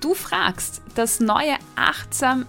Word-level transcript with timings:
Du 0.00 0.14
fragst 0.14 0.80
das 0.94 1.20
neue 1.20 1.56
Achtsam 1.76 2.46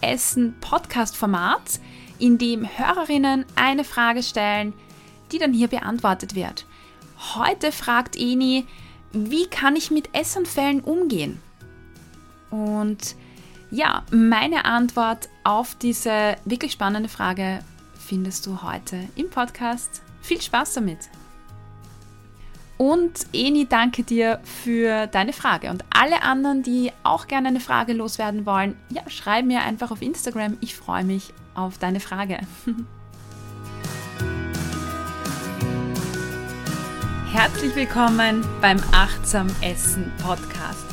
Essen 0.00 0.54
Podcast-Format, 0.60 1.80
in 2.20 2.38
dem 2.38 2.64
Hörerinnen 2.64 3.44
eine 3.56 3.82
Frage 3.82 4.22
stellen, 4.22 4.72
die 5.32 5.38
dann 5.38 5.52
hier 5.52 5.66
beantwortet 5.66 6.36
wird. 6.36 6.66
Heute 7.34 7.72
fragt 7.72 8.16
Eni, 8.16 8.66
wie 9.12 9.46
kann 9.46 9.74
ich 9.74 9.90
mit 9.90 10.10
Essanfällen 10.12 10.80
umgehen? 10.80 11.40
Und 12.50 13.16
ja, 13.72 14.04
meine 14.12 14.64
Antwort 14.64 15.28
auf 15.42 15.74
diese 15.74 16.36
wirklich 16.44 16.72
spannende 16.72 17.08
Frage 17.08 17.58
findest 17.98 18.46
du 18.46 18.62
heute 18.62 19.08
im 19.16 19.30
Podcast. 19.30 20.02
Viel 20.22 20.40
Spaß 20.40 20.74
damit! 20.74 20.98
Und 22.86 23.26
Eni, 23.32 23.66
danke 23.66 24.02
dir 24.02 24.40
für 24.44 25.06
deine 25.06 25.32
Frage. 25.32 25.70
Und 25.70 25.86
alle 25.88 26.20
anderen, 26.20 26.62
die 26.62 26.92
auch 27.02 27.26
gerne 27.28 27.48
eine 27.48 27.60
Frage 27.60 27.94
loswerden 27.94 28.44
wollen, 28.44 28.76
ja, 28.90 29.00
schreib 29.08 29.46
mir 29.46 29.62
einfach 29.62 29.90
auf 29.90 30.02
Instagram. 30.02 30.58
Ich 30.60 30.76
freue 30.76 31.02
mich 31.02 31.32
auf 31.54 31.78
deine 31.78 31.98
Frage. 31.98 32.40
Herzlich 37.32 37.74
willkommen 37.74 38.44
beim 38.60 38.78
Achtsam 38.92 39.46
Essen 39.62 40.12
Podcast. 40.22 40.84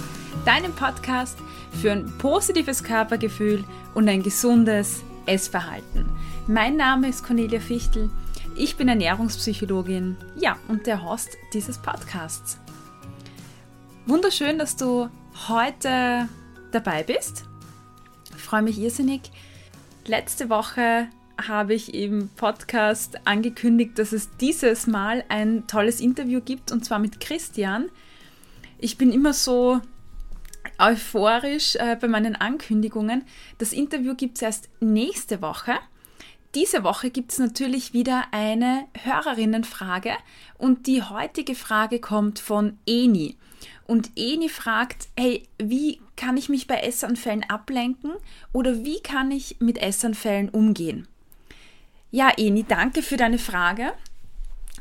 Deinem 0.46 0.72
Podcast 0.72 1.40
für 1.82 1.92
ein 1.92 2.10
positives 2.20 2.86
Körpergefühl 2.86 3.66
und 3.96 4.08
ein 4.08 4.24
gesundes 4.24 5.04
Essverhalten. 5.26 6.06
Mein 6.48 6.78
Name 6.78 7.10
ist 7.10 7.26
Cornelia 7.26 7.60
Fichtel 7.60 8.10
ich 8.56 8.76
bin 8.76 8.88
Ernährungspsychologin, 8.88 10.18
ja, 10.36 10.58
und 10.68 10.86
der 10.88 11.04
Host 11.04 11.38
dieses 11.54 11.78
Podcasts. 11.78 12.58
Wunderschön, 14.06 14.60
dass 14.60 14.76
du 14.76 15.10
heute 15.48 16.28
dabei 16.72 17.04
bist. 17.04 17.46
Ich 18.36 18.42
freue 18.42 18.62
mich 18.62 18.78
irrsinnig. 18.78 19.32
Letzte 20.06 20.50
Woche 20.50 21.08
habe 21.48 21.74
ich 21.74 21.94
im 21.94 22.30
Podcast 22.36 23.20
angekündigt, 23.26 23.98
dass 23.98 24.12
es 24.12 24.30
dieses 24.38 24.88
Mal 24.88 25.24
ein 25.30 25.68
tolles 25.68 26.00
Interview 26.00 26.42
gibt 26.42 26.72
und 26.72 26.84
zwar 26.84 27.00
mit 27.00 27.20
Christian. 27.20 27.90
Ich 28.78 28.98
bin 28.98 29.12
immer 29.12 29.34
so 29.34 29.80
euphorisch 30.78 31.76
äh, 31.76 31.96
bei 32.00 32.08
meinen 32.08 32.36
Ankündigungen. 32.36 33.24
Das 33.58 33.74
Interview 33.74 34.16
gibt 34.16 34.38
es 34.38 34.42
erst 34.42 34.70
nächste 34.80 35.42
Woche. 35.42 35.74
Diese 36.54 36.84
Woche 36.84 37.12
gibt 37.12 37.32
es 37.32 37.40
natürlich 37.40 37.94
wieder 37.94 38.26
eine 38.32 38.86
Hörerinnenfrage 39.04 40.12
und 40.58 40.86
die 40.86 41.02
heutige 41.02 41.56
Frage 41.56 42.00
kommt 42.00 42.40
von 42.40 42.78
Eni. 42.86 43.38
Und 43.88 44.12
Eni 44.18 44.50
fragt, 44.50 45.08
hey, 45.18 45.44
wie 45.58 46.02
kann 46.18 46.36
ich 46.36 46.50
mich 46.50 46.68
bei 46.68 46.82
Essanfällen 46.82 47.50
ablenken 47.50 48.12
oder 48.52 48.84
wie 48.84 49.00
kann 49.00 49.32
ich 49.32 49.58
mit 49.60 49.78
Essanfällen 49.78 50.50
umgehen? 50.50 51.08
Ja, 52.12 52.30
Eni, 52.36 52.66
danke 52.68 53.02
für 53.02 53.18
deine 53.18 53.40
Frage. 53.40 53.94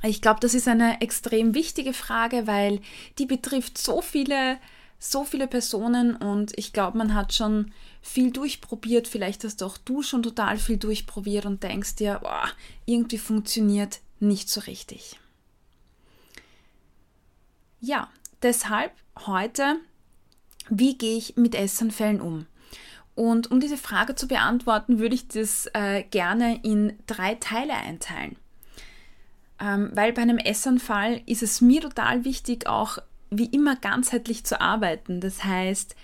Ich 0.03 0.21
glaube, 0.21 0.41
das 0.41 0.55
ist 0.55 0.67
eine 0.67 1.01
extrem 1.01 1.55
wichtige 1.55 1.93
Frage, 1.93 2.47
weil 2.47 2.81
die 3.19 3.27
betrifft 3.27 3.79
so 3.79 4.01
viele 4.01 4.59
so 5.03 5.25
viele 5.25 5.49
Personen 5.49 6.15
und 6.15 6.53
ich 6.59 6.75
glaube, 6.75 6.99
man 6.99 7.15
hat 7.15 7.33
schon 7.33 7.73
viel 8.03 8.31
durchprobiert. 8.31 9.09
Vielleicht 9.09 9.43
hast 9.45 9.63
auch 9.63 9.79
du 9.79 10.03
schon 10.03 10.23
total 10.23 10.59
viel 10.59 10.77
durchprobiert 10.77 11.47
und 11.47 11.63
denkst 11.63 11.97
dir, 11.97 12.21
boah, 12.23 12.49
irgendwie 12.85 13.19
funktioniert 13.19 14.01
nicht 14.21 14.51
so 14.51 14.61
richtig. 14.61 15.19
Ja, 17.81 18.09
deshalb 18.43 18.93
heute, 19.25 19.77
wie 20.69 20.99
gehe 20.99 21.17
ich 21.17 21.35
mit 21.37 21.55
Essanfällen 21.55 22.21
um? 22.21 22.47
Und 23.15 23.51
um 23.51 23.59
diese 23.59 23.79
Frage 23.79 24.15
zu 24.15 24.29
beantworten, 24.29 24.99
würde 24.99 25.15
ich 25.15 25.29
das 25.29 25.67
äh, 25.73 26.03
gerne 26.03 26.61
in 26.63 26.99
drei 27.07 27.37
Teile 27.37 27.73
einteilen. 27.73 28.37
Ähm, 29.59 29.91
weil 29.95 30.13
bei 30.13 30.23
einem 30.23 30.39
Essanfall 30.39 31.23
ist 31.25 31.43
es 31.43 31.63
mir 31.63 31.81
total 31.81 32.25
wichtig, 32.27 32.67
auch 32.67 32.99
wie 33.31 33.47
immer 33.47 33.77
ganzheitlich 33.77 34.45
zu 34.45 34.61
arbeiten. 34.61 35.21
Das 35.21 35.45
heißt, 35.45 35.95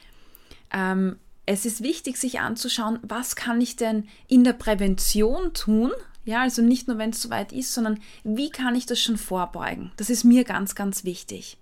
ähm, 0.72 1.18
es 1.44 1.64
ist 1.64 1.82
wichtig, 1.82 2.16
sich 2.16 2.40
anzuschauen, 2.40 2.98
was 3.02 3.36
kann 3.36 3.60
ich 3.60 3.76
denn 3.76 4.08
in 4.26 4.44
der 4.44 4.52
Prävention 4.52 5.54
tun? 5.54 5.92
Ja, 6.24 6.42
also 6.42 6.60
nicht 6.60 6.88
nur, 6.88 6.98
wenn 6.98 7.10
es 7.10 7.22
soweit 7.22 7.52
ist, 7.52 7.72
sondern 7.72 8.00
wie 8.24 8.50
kann 8.50 8.74
ich 8.74 8.86
das 8.86 9.00
schon 9.00 9.16
vorbeugen? 9.16 9.92
Das 9.96 10.10
ist 10.10 10.24
mir 10.24 10.42
ganz, 10.42 10.74
ganz 10.74 11.04
wichtig. 11.04 11.56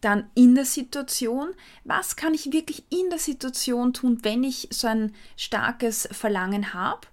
Dann 0.00 0.24
in 0.34 0.54
der 0.54 0.64
Situation, 0.64 1.50
was 1.84 2.16
kann 2.16 2.32
ich 2.34 2.52
wirklich 2.52 2.84
in 2.90 3.10
der 3.10 3.18
Situation 3.18 3.92
tun, 3.92 4.18
wenn 4.22 4.42
ich 4.44 4.68
so 4.72 4.88
ein 4.88 5.12
starkes 5.36 6.08
Verlangen 6.10 6.72
habe? 6.72 7.06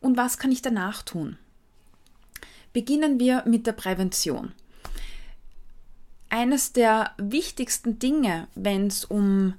Und 0.00 0.16
was 0.16 0.38
kann 0.38 0.52
ich 0.52 0.60
danach 0.60 1.02
tun? 1.02 1.38
Beginnen 2.72 3.18
wir 3.18 3.44
mit 3.46 3.66
der 3.66 3.72
Prävention 3.72 4.52
eines 6.30 6.72
der 6.72 7.12
wichtigsten 7.16 7.98
Dinge, 7.98 8.48
wenn 8.54 8.86
es 8.86 9.04
um 9.04 9.54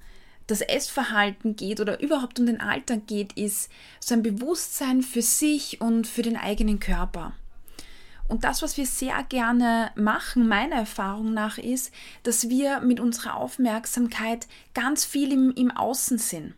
das 0.48 0.62
Essverhalten 0.62 1.56
geht 1.56 1.80
oder 1.80 2.02
überhaupt 2.02 2.40
um 2.40 2.46
den 2.46 2.60
Alltag 2.60 3.08
geht, 3.08 3.34
ist 3.34 3.70
so 4.00 4.16
ein 4.16 4.24
Bewusstsein 4.24 5.04
für 5.04 5.22
sich 5.22 5.80
und 5.80 6.08
für 6.08 6.24
den 6.24 6.38
eigenen 6.38 6.80
Körper. 6.80 7.34
Und 8.28 8.44
das, 8.44 8.62
was 8.62 8.78
wir 8.78 8.86
sehr 8.86 9.24
gerne 9.24 9.92
machen, 9.96 10.48
meiner 10.48 10.76
Erfahrung 10.76 11.34
nach, 11.34 11.58
ist, 11.58 11.92
dass 12.24 12.50
wir 12.50 12.80
mit 12.80 13.00
unserer 13.00 13.36
Aufmerksamkeit 13.36 14.48
ganz 14.74 15.04
viel 15.04 15.32
im, 15.32 15.52
im 15.52 15.72
Außen 15.72 16.20
sind. 16.20 16.54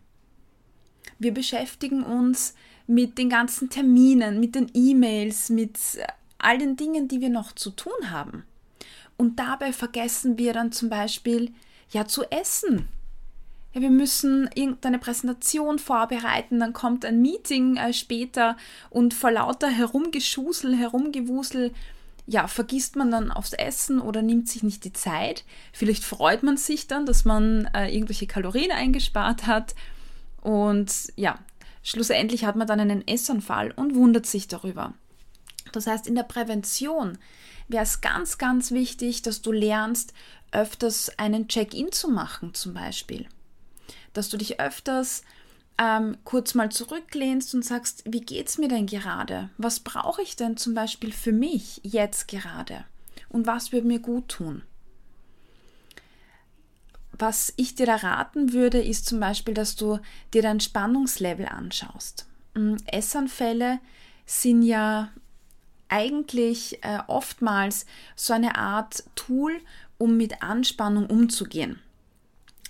Wir 1.18 1.34
beschäftigen 1.34 2.04
uns 2.04 2.56
mit 2.88 3.18
den 3.18 3.30
ganzen 3.30 3.70
Terminen, 3.70 4.40
mit 4.40 4.56
den 4.56 4.70
E-Mails, 4.74 5.50
mit 5.50 5.78
all 6.38 6.58
den 6.58 6.76
Dingen, 6.76 7.08
die 7.08 7.22
wir 7.22 7.30
noch 7.30 7.54
zu 7.54 7.72
tun 7.72 8.10
haben. 8.10 8.44
Und 9.22 9.38
dabei 9.38 9.72
vergessen 9.72 10.40
wir 10.40 10.52
dann 10.52 10.72
zum 10.72 10.90
Beispiel 10.90 11.54
ja 11.92 12.08
zu 12.08 12.24
essen. 12.32 12.88
Ja, 13.72 13.82
wir 13.82 13.92
müssen 13.92 14.50
irgendeine 14.56 14.98
Präsentation 14.98 15.78
vorbereiten, 15.78 16.60
dann 16.60 16.74
kommt 16.74 17.06
ein 17.06 17.22
Meeting 17.22 17.78
äh, 17.78 17.94
später 17.94 18.58
und 18.90 19.14
vor 19.14 19.30
lauter 19.30 19.70
Herumgeschusel, 19.70 20.76
Herumgewusel, 20.76 21.72
ja, 22.26 22.48
vergisst 22.48 22.96
man 22.96 23.12
dann 23.12 23.32
aufs 23.32 23.54
Essen 23.54 24.02
oder 24.02 24.24
nimmt 24.24 24.50
sich 24.50 24.64
nicht 24.64 24.86
die 24.86 24.94
Zeit. 24.94 25.46
Vielleicht 25.72 26.04
freut 26.04 26.42
man 26.42 26.58
sich 26.58 26.88
dann, 26.88 27.06
dass 27.06 27.24
man 27.24 27.70
äh, 27.76 27.94
irgendwelche 27.94 28.26
Kalorien 28.26 28.72
eingespart 28.72 29.46
hat 29.46 29.76
und 30.42 31.14
ja, 31.16 31.38
schlussendlich 31.84 32.46
hat 32.46 32.56
man 32.56 32.66
dann 32.66 32.80
einen 32.80 33.08
Essanfall 33.08 33.70
und 33.70 33.94
wundert 33.94 34.26
sich 34.26 34.48
darüber. 34.48 34.96
Das 35.72 35.88
heißt, 35.88 36.08
in 36.08 36.16
der 36.16 36.24
Prävention 36.24 37.18
wäre 37.68 37.84
es 37.84 38.02
ganz, 38.02 38.38
ganz 38.38 38.72
wichtig, 38.72 39.22
dass 39.22 39.42
du 39.42 39.52
lernst, 39.52 40.14
öfters 40.52 41.18
einen 41.18 41.48
Check-in 41.48 41.92
zu 41.92 42.10
machen 42.10 42.54
zum 42.54 42.74
Beispiel. 42.74 43.28
Dass 44.14 44.30
du 44.30 44.38
dich 44.38 44.60
öfters 44.60 45.24
ähm, 45.78 46.18
kurz 46.26 46.54
mal 46.54 46.70
zurücklehnst 46.70 47.56
und 47.56 47.64
sagst, 47.64 48.04
wie 48.06 48.22
geht 48.22 48.50
es 48.50 48.58
mir 48.58 48.68
denn 48.68 48.86
gerade? 48.86 49.50
Was 49.58 49.80
brauche 49.80 50.22
ich 50.22 50.36
denn 50.36 50.58
zum 50.58 50.74
Beispiel 50.74 51.12
für 51.12 51.32
mich 51.32 51.80
jetzt 51.84 52.28
gerade? 52.28 52.84
Und 53.30 53.48
was 53.48 53.72
würde 53.72 53.88
mir 53.88 54.00
gut 54.00 54.28
tun? 54.28 54.64
Was 57.14 57.54
ich 57.56 57.76
dir 57.76 57.86
da 57.86 57.98
raten 57.98 58.52
würde, 58.52 58.82
ist 58.82 59.06
zum 59.06 59.20
Beispiel, 59.20 59.54
dass 59.54 59.76
du 59.76 60.00
dir 60.34 60.42
dein 60.42 60.60
Spannungslevel 60.60 61.46
anschaust. 61.46 62.26
Mm, 62.54 62.76
Essanfälle 62.88 63.80
sind 64.26 64.64
ja 64.64 65.10
eigentlich 65.92 66.84
äh, 66.84 67.00
oftmals 67.08 67.86
so 68.16 68.34
eine 68.34 68.58
Art 68.58 69.04
Tool, 69.16 69.60
um 69.98 70.18
mit 70.18 70.42
Anspannung 70.42 71.06
umzugehen. 71.06 71.80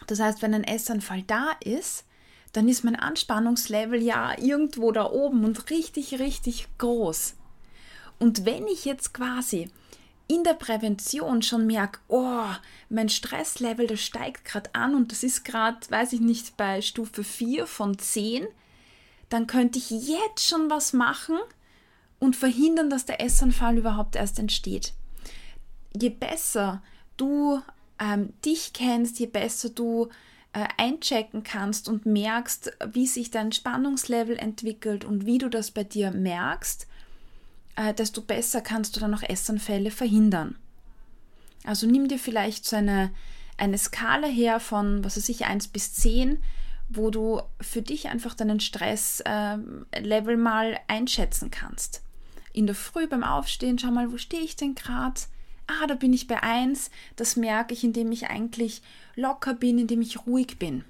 Das 0.07 0.19
heißt, 0.19 0.41
wenn 0.41 0.53
ein 0.53 0.65
Essanfall 0.65 1.23
da 1.23 1.51
ist, 1.63 2.03
dann 2.51 2.67
ist 2.67 2.83
mein 2.83 2.97
Anspannungslevel 2.97 4.01
ja 4.01 4.37
irgendwo 4.37 4.91
da 4.91 5.09
oben 5.09 5.45
und 5.45 5.69
richtig, 5.69 6.19
richtig 6.19 6.67
groß. 6.77 7.35
Und 8.19 8.45
wenn 8.45 8.67
ich 8.67 8.83
jetzt 8.83 9.13
quasi 9.13 9.69
in 10.27 10.43
der 10.43 10.53
Prävention 10.53 11.41
schon 11.41 11.65
merke, 11.65 11.99
oh, 12.07 12.45
mein 12.89 13.09
Stresslevel, 13.09 13.87
das 13.87 14.01
steigt 14.01 14.45
gerade 14.45 14.69
an 14.73 14.95
und 14.95 15.11
das 15.11 15.23
ist 15.23 15.45
gerade, 15.45 15.77
weiß 15.89 16.13
ich 16.13 16.21
nicht, 16.21 16.57
bei 16.57 16.81
Stufe 16.81 17.23
4 17.23 17.67
von 17.67 17.97
10, 17.97 18.47
dann 19.29 19.47
könnte 19.47 19.79
ich 19.79 19.91
jetzt 19.91 20.47
schon 20.47 20.69
was 20.69 20.93
machen, 20.93 21.37
und 22.21 22.35
verhindern, 22.35 22.89
dass 22.89 23.05
der 23.05 23.19
Essanfall 23.19 23.77
überhaupt 23.77 24.15
erst 24.15 24.37
entsteht. 24.39 24.93
Je 25.99 26.09
besser 26.09 26.81
du 27.17 27.59
ähm, 27.99 28.31
dich 28.45 28.73
kennst, 28.73 29.19
je 29.19 29.25
besser 29.25 29.69
du 29.69 30.07
äh, 30.53 30.67
einchecken 30.77 31.43
kannst 31.43 31.89
und 31.89 32.05
merkst, 32.05 32.77
wie 32.93 33.07
sich 33.07 33.31
dein 33.31 33.51
Spannungslevel 33.51 34.37
entwickelt 34.37 35.03
und 35.03 35.25
wie 35.25 35.39
du 35.39 35.49
das 35.49 35.71
bei 35.71 35.83
dir 35.83 36.11
merkst, 36.11 36.87
äh, 37.75 37.93
desto 37.93 38.21
besser 38.21 38.61
kannst 38.61 38.95
du 38.95 38.99
dann 38.99 39.15
auch 39.15 39.23
Essanfälle 39.23 39.89
verhindern. 39.89 40.55
Also 41.63 41.87
nimm 41.87 42.07
dir 42.07 42.19
vielleicht 42.19 42.65
so 42.65 42.75
eine, 42.75 43.11
eine 43.57 43.77
Skala 43.79 44.27
her 44.27 44.59
von, 44.59 45.03
was 45.03 45.17
weiß 45.17 45.29
ich, 45.29 45.45
1 45.45 45.69
bis 45.69 45.93
10, 45.93 46.37
wo 46.87 47.09
du 47.09 47.41
für 47.59 47.81
dich 47.81 48.09
einfach 48.09 48.35
deinen 48.35 48.59
Stresslevel 48.59 50.33
äh, 50.33 50.37
mal 50.37 50.79
einschätzen 50.87 51.49
kannst. 51.49 52.03
In 52.53 52.65
der 52.65 52.75
Früh 52.75 53.07
beim 53.07 53.23
Aufstehen, 53.23 53.79
schau 53.79 53.91
mal, 53.91 54.11
wo 54.11 54.17
stehe 54.17 54.43
ich 54.43 54.55
denn 54.55 54.75
gerade? 54.75 55.21
Ah, 55.67 55.87
da 55.87 55.95
bin 55.95 56.13
ich 56.13 56.27
bei 56.27 56.41
1. 56.41 56.91
Das 57.15 57.35
merke 57.35 57.73
ich, 57.73 57.83
indem 57.83 58.11
ich 58.11 58.27
eigentlich 58.27 58.81
locker 59.15 59.53
bin, 59.53 59.79
indem 59.79 60.01
ich 60.01 60.25
ruhig 60.25 60.59
bin. 60.59 60.83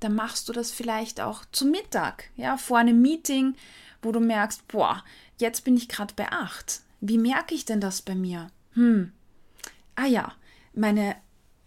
Dann 0.00 0.14
machst 0.14 0.48
du 0.48 0.52
das 0.52 0.70
vielleicht 0.70 1.20
auch 1.20 1.44
zum 1.52 1.70
Mittag, 1.70 2.30
ja, 2.36 2.56
vor 2.56 2.78
einem 2.78 3.00
Meeting, 3.00 3.54
wo 4.02 4.12
du 4.12 4.20
merkst, 4.20 4.66
boah, 4.68 5.04
jetzt 5.38 5.64
bin 5.64 5.76
ich 5.76 5.88
gerade 5.88 6.14
bei 6.14 6.30
8. 6.30 6.80
Wie 7.00 7.18
merke 7.18 7.54
ich 7.54 7.64
denn 7.64 7.80
das 7.80 8.02
bei 8.02 8.14
mir? 8.14 8.50
Hm. 8.72 9.12
Ah 9.94 10.06
ja, 10.06 10.32
meine 10.74 11.16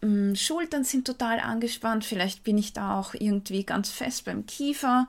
hm, 0.01 0.35
Schultern 0.35 0.83
sind 0.83 1.05
total 1.05 1.39
angespannt, 1.39 2.05
vielleicht 2.05 2.43
bin 2.43 2.57
ich 2.57 2.73
da 2.73 2.99
auch 2.99 3.13
irgendwie 3.13 3.63
ganz 3.63 3.89
fest 3.89 4.25
beim 4.25 4.45
Kiefer. 4.45 5.07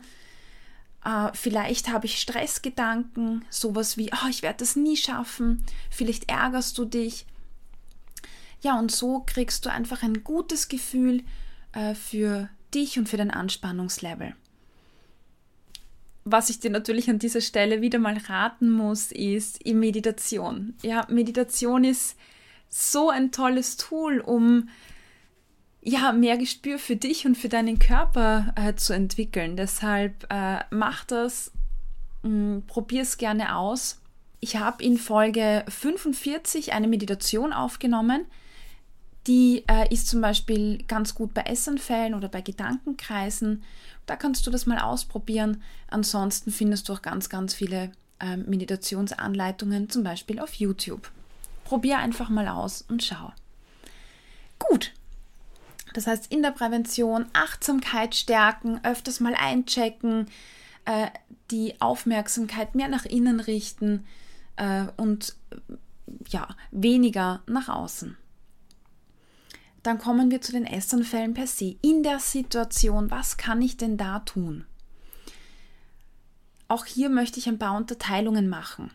Uh, 1.07 1.29
vielleicht 1.35 1.91
habe 1.91 2.07
ich 2.07 2.19
Stressgedanken, 2.19 3.45
sowas 3.51 3.99
wie, 3.99 4.11
oh, 4.13 4.29
ich 4.31 4.43
werde 4.43 4.59
das 4.59 4.75
nie 4.75 4.97
schaffen. 4.97 5.63
Vielleicht 5.91 6.31
ärgerst 6.31 6.79
du 6.79 6.87
dich. 6.87 7.27
Ja, 8.63 8.79
und 8.79 8.91
so 8.91 9.23
kriegst 9.27 9.67
du 9.67 9.71
einfach 9.71 10.03
ein 10.03 10.25
gutes 10.25 10.69
Gefühl 10.69 11.23
uh, 11.77 11.95
für 11.95 12.49
dich 12.73 12.99
und 12.99 13.09
für 13.09 13.19
dein 13.19 13.31
Anspannungslevel. 13.31 14.35
Was 16.25 16.49
ich 16.49 16.59
dir 16.59 16.71
natürlich 16.71 17.11
an 17.11 17.19
dieser 17.19 17.43
Stelle 17.43 17.83
wieder 17.83 17.99
mal 17.99 18.17
raten 18.17 18.71
muss, 18.71 19.13
ist 19.13 19.63
in 19.63 19.79
Meditation. 19.79 20.75
Ja, 20.83 21.07
Meditation 21.11 21.85
ist 21.85 22.17
so 22.71 23.11
ein 23.11 23.31
tolles 23.31 23.77
Tool, 23.77 24.21
um 24.21 24.71
ja, 25.85 26.13
mehr 26.13 26.39
Gespür 26.39 26.79
für 26.79 26.97
dich 26.97 27.27
und 27.27 27.37
für 27.37 27.49
deinen 27.49 27.79
Körper 27.79 28.53
äh, 28.57 28.75
zu 28.75 28.95
entwickeln. 28.95 29.57
Deshalb 29.57 30.27
äh, 30.31 30.61
mach 30.71 31.05
das, 31.05 31.53
probier 32.67 33.03
es 33.03 33.19
gerne 33.19 33.55
aus. 33.55 34.01
Ich 34.41 34.57
habe 34.57 34.83
in 34.83 34.97
Folge 34.97 35.65
45 35.69 36.73
eine 36.73 36.89
Meditation 36.89 37.53
aufgenommen. 37.53 38.25
Die 39.27 39.65
äh, 39.69 39.93
ist 39.93 40.09
zum 40.09 40.21
Beispiel 40.21 40.83
ganz 40.87 41.15
gut 41.15 41.35
bei 41.35 41.43
Essanfällen 41.43 42.15
oder 42.15 42.29
bei 42.29 42.41
Gedankenkreisen. 42.41 43.63
Da 44.07 44.17
kannst 44.17 44.47
du 44.47 44.51
das 44.51 44.67
mal 44.67 44.79
ausprobieren. 44.79 45.63
Ansonsten 45.89 46.51
findest 46.51 46.89
du 46.89 46.95
auch 46.95 47.03
ganz, 47.03 47.29
ganz 47.29 47.55
viele 47.55 47.93
äh, 48.21 48.37
Meditationsanleitungen, 48.37 49.89
zum 49.89 50.03
Beispiel 50.03 50.41
auf 50.41 50.55
YouTube. 50.55 51.11
Probier 51.65 51.99
einfach 51.99 52.29
mal 52.29 52.49
aus 52.49 52.83
und 52.83 53.03
schau. 53.03 53.33
Gut, 54.59 54.93
das 55.95 56.09
heißt, 56.09 56.31
in 56.31 56.43
der 56.43 56.51
Prävention 56.51 57.27
Achtsamkeit 57.33 58.15
stärken, 58.15 58.81
öfters 58.83 59.21
mal 59.21 59.35
einchecken, 59.35 60.27
äh, 60.85 61.07
die 61.51 61.81
Aufmerksamkeit 61.81 62.75
mehr 62.75 62.89
nach 62.89 63.05
innen 63.05 63.39
richten 63.41 64.05
äh, 64.57 64.87
und 64.97 65.37
ja, 66.29 66.49
weniger 66.73 67.43
nach 67.47 67.69
außen. 67.69 68.17
Dann 69.85 69.99
kommen 69.99 70.31
wir 70.31 70.41
zu 70.41 70.51
den 70.51 70.67
Essanfällen 70.67 71.33
per 71.33 71.47
se. 71.47 71.77
In 71.81 72.03
der 72.03 72.19
Situation, 72.19 73.11
was 73.11 73.37
kann 73.37 73.63
ich 73.63 73.77
denn 73.77 73.97
da 73.97 74.19
tun? 74.19 74.65
Auch 76.67 76.87
hier 76.87 77.09
möchte 77.09 77.39
ich 77.39 77.49
ein 77.49 77.59
paar 77.59 77.77
Unterteilungen 77.77 78.49
machen. 78.49 78.91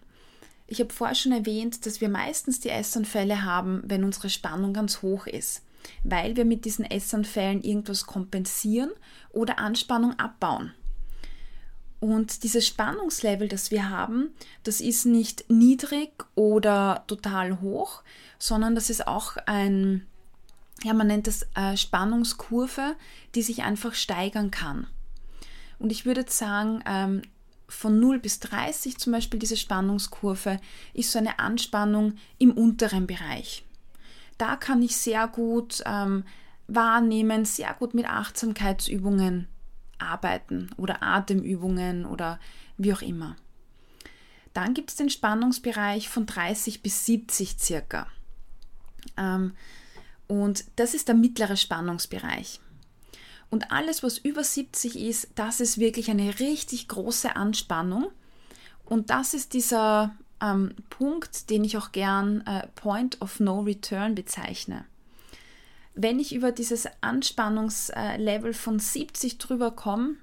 Ich 0.68 0.82
habe 0.82 0.94
vorher 0.94 1.16
schon 1.16 1.32
erwähnt, 1.32 1.86
dass 1.86 2.02
wir 2.02 2.10
meistens 2.10 2.60
die 2.60 2.70
Essanfälle 2.70 3.44
haben, 3.46 3.84
wenn 3.86 4.04
unsere 4.04 4.30
Spannung 4.30 4.74
ganz 4.74 5.02
hoch 5.02 5.28
ist 5.28 5.64
weil 6.04 6.36
wir 6.36 6.46
mit 6.46 6.66
diesen 6.66 6.86
Essanfällen 6.86 7.62
irgendwas 7.64 8.06
kompensieren 8.06 8.92
oder 9.32 9.60
Anspannung 9.60 10.18
abbauen. 10.20 10.74
Und 12.00 12.44
dieses 12.44 12.66
Spannungslevel, 12.66 13.50
das 13.50 13.72
wir 13.72 13.90
haben, 13.90 14.30
das 14.64 14.80
ist 14.80 15.06
nicht 15.06 15.50
niedrig 15.50 16.12
oder 16.36 17.04
total 17.08 17.60
hoch, 17.60 18.04
sondern 18.38 18.74
das 18.74 18.90
ist 18.90 19.06
auch 19.06 19.36
ein, 19.46 20.06
ja, 20.84 20.94
man 20.94 21.08
nennt 21.08 21.28
das 21.28 21.46
äh, 21.56 21.76
Spannungskurve, 21.76 22.96
die 23.36 23.42
sich 23.42 23.64
einfach 23.64 23.96
steigern 23.96 24.50
kann. 24.50 24.88
Und 25.78 25.92
ich 25.92 26.06
würde 26.06 26.24
sagen, 26.28 26.82
ähm, 26.86 27.22
von 27.68 28.00
0 28.00 28.20
bis 28.20 28.40
30 28.40 28.98
zum 28.98 29.14
Beispiel 29.14 29.40
diese 29.40 29.58
Spannungskurve 29.58 30.60
ist 30.94 31.12
so 31.12 31.20
eine 31.20 31.38
Anspannung 31.40 32.14
im 32.38 32.52
unteren 32.52 33.08
Bereich 33.08 33.64
da 34.40 34.56
kann 34.56 34.82
ich 34.82 34.98
sehr 34.98 35.28
gut 35.28 35.84
ähm, 35.86 36.24
wahrnehmen, 36.68 37.46
sehr 37.46 37.74
gut 37.76 37.94
mit 37.94 38.10
Achtsamkeitsübungen 38.10 39.48
arbeiten 40.00 40.72
oder 40.78 41.04
Atemübungen 41.04 42.06
oder 42.06 42.40
wie 42.78 42.94
auch 42.94 43.02
immer. 43.02 43.36
Dann 44.54 44.74
gibt 44.74 44.90
es 44.90 44.96
den 44.96 45.10
Spannungsbereich 45.10 46.10
von 46.10 46.26
30 46.26 46.82
bis 46.82 47.06
70 47.06 47.60
circa. 47.60 48.08
Ähm, 49.18 49.54
und 50.28 50.66
das 50.78 50.94
ist 50.94 51.08
der 51.08 51.16
mittlere 51.16 51.58
Spannungsbereich. 51.58 52.62
Und 53.50 53.72
alles, 53.72 54.04
was 54.04 54.18
über 54.18 54.44
70 54.44 54.98
ist, 55.00 55.30
das 55.36 55.60
ist 55.60 55.80
wirklich 55.80 56.10
eine 56.10 56.40
richtig 56.40 56.88
große 56.88 57.36
Anspannung. 57.36 58.08
Und 58.86 59.10
das 59.10 59.34
ist 59.34 59.54
dieser 59.54 60.16
ähm, 60.42 60.76
Punkt, 60.90 61.50
den 61.50 61.64
ich 61.64 61.78
auch 61.78 61.92
gern 61.92 62.42
äh, 62.46 62.68
Point 62.76 63.22
of 63.22 63.40
No 63.40 63.62
Return 63.62 64.16
bezeichne. 64.16 64.86
Wenn 65.96 66.20
ich 66.20 66.34
über 66.34 66.52
dieses 66.52 66.88
Anspannungslevel 67.02 68.54
von 68.54 68.80
70 68.80 69.38
drüber 69.38 69.72
komme, 69.72 70.16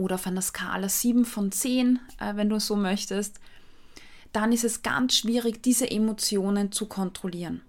oder 0.00 0.14
auf 0.14 0.26
einer 0.26 0.42
Skala 0.42 0.88
7 0.88 1.24
von 1.24 1.52
10, 1.52 2.00
äh, 2.18 2.34
wenn 2.34 2.48
du 2.48 2.58
so 2.58 2.74
möchtest, 2.74 3.38
dann 4.32 4.52
ist 4.52 4.64
es 4.64 4.82
ganz 4.82 5.16
schwierig, 5.16 5.62
diese 5.62 5.90
Emotionen 5.90 6.72
zu 6.72 6.86
kontrollieren. 6.86 7.60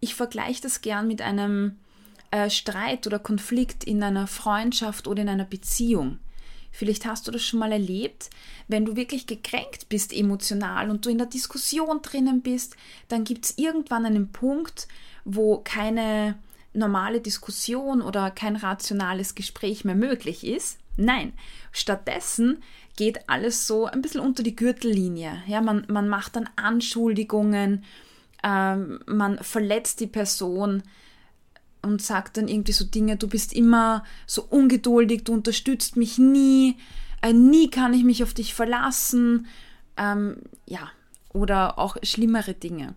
Ich 0.00 0.14
vergleiche 0.14 0.62
das 0.62 0.80
gern 0.80 1.06
mit 1.06 1.22
einem 1.22 1.78
äh, 2.30 2.50
Streit 2.50 3.06
oder 3.06 3.18
Konflikt 3.18 3.84
in 3.84 4.02
einer 4.02 4.26
Freundschaft 4.26 5.06
oder 5.06 5.22
in 5.22 5.28
einer 5.28 5.44
Beziehung. 5.44 6.18
Vielleicht 6.76 7.06
hast 7.06 7.26
du 7.26 7.30
das 7.30 7.42
schon 7.42 7.58
mal 7.58 7.72
erlebt. 7.72 8.28
Wenn 8.68 8.84
du 8.84 8.96
wirklich 8.96 9.26
gekränkt 9.26 9.88
bist 9.88 10.12
emotional 10.12 10.90
und 10.90 11.06
du 11.06 11.08
in 11.08 11.16
der 11.16 11.26
Diskussion 11.26 12.02
drinnen 12.02 12.42
bist, 12.42 12.76
dann 13.08 13.24
gibt 13.24 13.46
es 13.46 13.56
irgendwann 13.56 14.04
einen 14.04 14.30
Punkt, 14.30 14.86
wo 15.24 15.56
keine 15.64 16.34
normale 16.74 17.22
Diskussion 17.22 18.02
oder 18.02 18.30
kein 18.30 18.56
rationales 18.56 19.34
Gespräch 19.34 19.86
mehr 19.86 19.94
möglich 19.94 20.46
ist. 20.46 20.78
Nein, 20.98 21.32
stattdessen 21.72 22.62
geht 22.98 23.26
alles 23.26 23.66
so 23.66 23.86
ein 23.86 24.02
bisschen 24.02 24.20
unter 24.20 24.42
die 24.42 24.54
Gürtellinie. 24.54 25.42
Ja, 25.46 25.62
man, 25.62 25.86
man 25.88 26.10
macht 26.10 26.36
dann 26.36 26.50
Anschuldigungen, 26.56 27.84
ähm, 28.42 29.00
man 29.06 29.38
verletzt 29.38 30.00
die 30.00 30.08
Person, 30.08 30.82
und 31.82 32.02
sagt 32.02 32.36
dann 32.36 32.48
irgendwie 32.48 32.72
so 32.72 32.84
Dinge, 32.84 33.16
du 33.16 33.28
bist 33.28 33.52
immer 33.52 34.04
so 34.26 34.42
ungeduldig, 34.42 35.24
du 35.24 35.32
unterstützt 35.32 35.96
mich 35.96 36.18
nie, 36.18 36.76
äh, 37.22 37.32
nie 37.32 37.70
kann 37.70 37.94
ich 37.94 38.04
mich 38.04 38.22
auf 38.22 38.34
dich 38.34 38.54
verlassen, 38.54 39.46
ähm, 39.96 40.38
ja, 40.66 40.90
oder 41.32 41.78
auch 41.78 41.96
schlimmere 42.02 42.54
Dinge. 42.54 42.94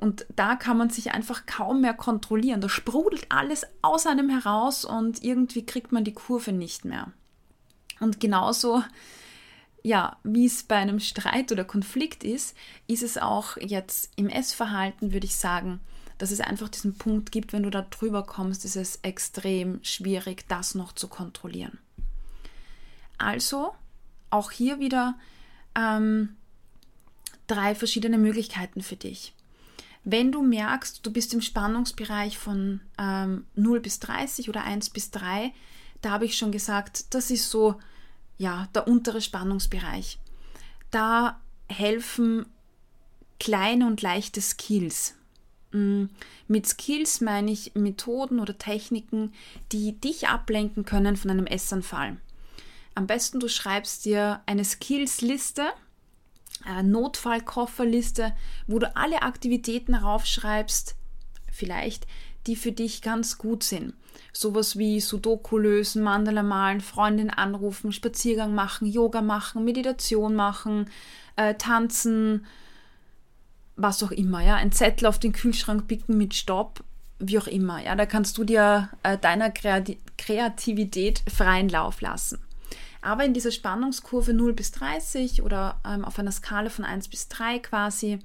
Und 0.00 0.24
da 0.34 0.56
kann 0.56 0.78
man 0.78 0.88
sich 0.88 1.12
einfach 1.12 1.44
kaum 1.44 1.82
mehr 1.82 1.92
kontrollieren. 1.92 2.62
Da 2.62 2.70
sprudelt 2.70 3.26
alles 3.28 3.66
aus 3.82 4.06
einem 4.06 4.30
heraus 4.30 4.86
und 4.86 5.22
irgendwie 5.22 5.66
kriegt 5.66 5.92
man 5.92 6.04
die 6.04 6.14
Kurve 6.14 6.52
nicht 6.52 6.86
mehr. 6.86 7.12
Und 8.00 8.18
genauso, 8.18 8.82
ja, 9.82 10.16
wie 10.24 10.46
es 10.46 10.62
bei 10.62 10.76
einem 10.76 11.00
Streit 11.00 11.52
oder 11.52 11.64
Konflikt 11.64 12.24
ist, 12.24 12.56
ist 12.86 13.02
es 13.02 13.18
auch 13.18 13.58
jetzt 13.58 14.10
im 14.16 14.30
Essverhalten, 14.30 15.12
würde 15.12 15.26
ich 15.26 15.36
sagen, 15.36 15.80
dass 16.20 16.32
es 16.32 16.40
einfach 16.42 16.68
diesen 16.68 16.98
Punkt 16.98 17.32
gibt, 17.32 17.54
wenn 17.54 17.62
du 17.62 17.70
da 17.70 17.80
drüber 17.80 18.24
kommst, 18.24 18.66
ist 18.66 18.76
es 18.76 18.98
extrem 19.00 19.82
schwierig, 19.82 20.46
das 20.48 20.74
noch 20.74 20.92
zu 20.92 21.08
kontrollieren. 21.08 21.78
Also 23.16 23.72
auch 24.28 24.50
hier 24.50 24.80
wieder 24.80 25.14
ähm, 25.74 26.36
drei 27.46 27.74
verschiedene 27.74 28.18
Möglichkeiten 28.18 28.82
für 28.82 28.96
dich. 28.96 29.34
Wenn 30.04 30.30
du 30.30 30.42
merkst, 30.42 31.04
du 31.06 31.10
bist 31.10 31.32
im 31.32 31.40
Spannungsbereich 31.40 32.36
von 32.36 32.82
ähm, 32.98 33.46
0 33.54 33.80
bis 33.80 33.98
30 34.00 34.50
oder 34.50 34.64
1 34.64 34.90
bis 34.90 35.10
3, 35.12 35.54
da 36.02 36.10
habe 36.10 36.26
ich 36.26 36.36
schon 36.36 36.52
gesagt, 36.52 37.14
das 37.14 37.30
ist 37.30 37.48
so 37.48 37.80
ja, 38.36 38.68
der 38.74 38.86
untere 38.86 39.22
Spannungsbereich. 39.22 40.18
Da 40.90 41.40
helfen 41.66 42.44
kleine 43.38 43.86
und 43.86 44.02
leichte 44.02 44.42
Skills. 44.42 45.14
Mm, 45.72 46.06
mit 46.48 46.66
Skills 46.66 47.20
meine 47.20 47.50
ich 47.50 47.72
Methoden 47.74 48.40
oder 48.40 48.58
Techniken, 48.58 49.32
die 49.72 49.98
dich 50.00 50.28
ablenken 50.28 50.84
können 50.84 51.16
von 51.16 51.30
einem 51.30 51.46
Essanfall. 51.46 52.16
Am 52.94 53.06
besten 53.06 53.40
du 53.40 53.48
schreibst 53.48 54.04
dir 54.04 54.40
eine 54.46 54.64
Skills-Liste, 54.64 55.68
eine 56.64 56.88
Notfallkofferliste, 56.88 58.34
wo 58.66 58.78
du 58.78 58.94
alle 58.96 59.22
Aktivitäten 59.22 59.94
raufschreibst, 59.94 60.96
vielleicht, 61.50 62.06
die 62.46 62.56
für 62.56 62.72
dich 62.72 63.02
ganz 63.02 63.38
gut 63.38 63.62
sind. 63.62 63.94
Sowas 64.32 64.76
wie 64.78 65.00
Sudoku 65.00 65.58
lösen, 65.58 66.02
Mandala 66.02 66.42
malen, 66.42 66.80
Freundin 66.80 67.30
anrufen, 67.30 67.92
Spaziergang 67.92 68.54
machen, 68.54 68.86
Yoga 68.86 69.22
machen, 69.22 69.64
Meditation 69.64 70.34
machen, 70.34 70.90
äh, 71.36 71.54
tanzen, 71.54 72.46
was 73.82 74.02
auch 74.02 74.10
immer, 74.10 74.40
ja. 74.42 74.56
Ein 74.56 74.72
Zettel 74.72 75.06
auf 75.06 75.18
den 75.18 75.32
Kühlschrank 75.32 75.86
picken 75.88 76.16
mit 76.16 76.34
Stopp, 76.34 76.82
wie 77.18 77.38
auch 77.38 77.46
immer, 77.46 77.82
ja. 77.82 77.94
Da 77.94 78.06
kannst 78.06 78.38
du 78.38 78.44
dir 78.44 78.88
äh, 79.02 79.18
deiner 79.18 79.50
Kreativität 79.50 81.22
freien 81.28 81.68
Lauf 81.68 82.00
lassen. 82.00 82.38
Aber 83.02 83.24
in 83.24 83.32
dieser 83.32 83.50
Spannungskurve 83.50 84.34
0 84.34 84.52
bis 84.52 84.72
30 84.72 85.42
oder 85.42 85.80
ähm, 85.86 86.04
auf 86.04 86.18
einer 86.18 86.32
Skala 86.32 86.68
von 86.68 86.84
1 86.84 87.08
bis 87.08 87.28
3 87.28 87.58
quasi, 87.60 88.18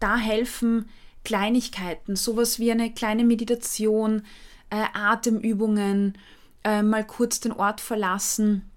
da 0.00 0.16
helfen 0.16 0.88
Kleinigkeiten, 1.24 2.16
sowas 2.16 2.58
wie 2.58 2.72
eine 2.72 2.92
kleine 2.92 3.24
Meditation, 3.24 4.22
äh, 4.70 4.84
Atemübungen, 4.92 6.18
äh, 6.64 6.82
mal 6.82 7.06
kurz 7.06 7.40
den 7.40 7.52
Ort 7.52 7.80
verlassen, 7.80 8.67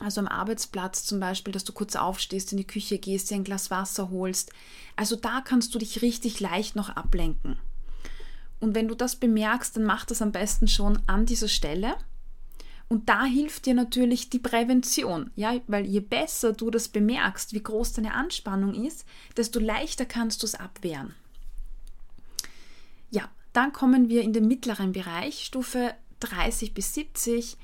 also 0.00 0.20
am 0.20 0.28
Arbeitsplatz 0.28 1.04
zum 1.04 1.18
Beispiel, 1.20 1.52
dass 1.52 1.64
du 1.64 1.72
kurz 1.72 1.96
aufstehst, 1.96 2.52
in 2.52 2.58
die 2.58 2.66
Küche 2.66 2.98
gehst, 2.98 3.30
dir 3.30 3.34
ein 3.34 3.44
Glas 3.44 3.70
Wasser 3.70 4.10
holst. 4.10 4.52
Also 4.96 5.16
da 5.16 5.40
kannst 5.40 5.74
du 5.74 5.78
dich 5.78 6.02
richtig 6.02 6.40
leicht 6.40 6.76
noch 6.76 6.90
ablenken. 6.90 7.58
Und 8.60 8.74
wenn 8.74 8.88
du 8.88 8.94
das 8.94 9.16
bemerkst, 9.16 9.76
dann 9.76 9.84
mach 9.84 10.04
das 10.04 10.22
am 10.22 10.32
besten 10.32 10.68
schon 10.68 11.00
an 11.06 11.26
dieser 11.26 11.48
Stelle. 11.48 11.96
Und 12.88 13.08
da 13.08 13.24
hilft 13.24 13.66
dir 13.66 13.74
natürlich 13.74 14.30
die 14.30 14.38
Prävention, 14.38 15.30
ja, 15.36 15.54
weil 15.66 15.84
je 15.84 16.00
besser 16.00 16.54
du 16.54 16.70
das 16.70 16.88
bemerkst, 16.88 17.52
wie 17.52 17.62
groß 17.62 17.92
deine 17.92 18.14
Anspannung 18.14 18.74
ist, 18.74 19.04
desto 19.36 19.60
leichter 19.60 20.06
kannst 20.06 20.42
du 20.42 20.46
es 20.46 20.54
abwehren. 20.54 21.14
Ja, 23.10 23.28
dann 23.52 23.72
kommen 23.74 24.08
wir 24.08 24.22
in 24.22 24.32
den 24.32 24.48
mittleren 24.48 24.92
Bereich, 24.92 25.44
Stufe 25.44 25.94
30 26.20 26.72
bis 26.72 26.94
70, 26.94 27.58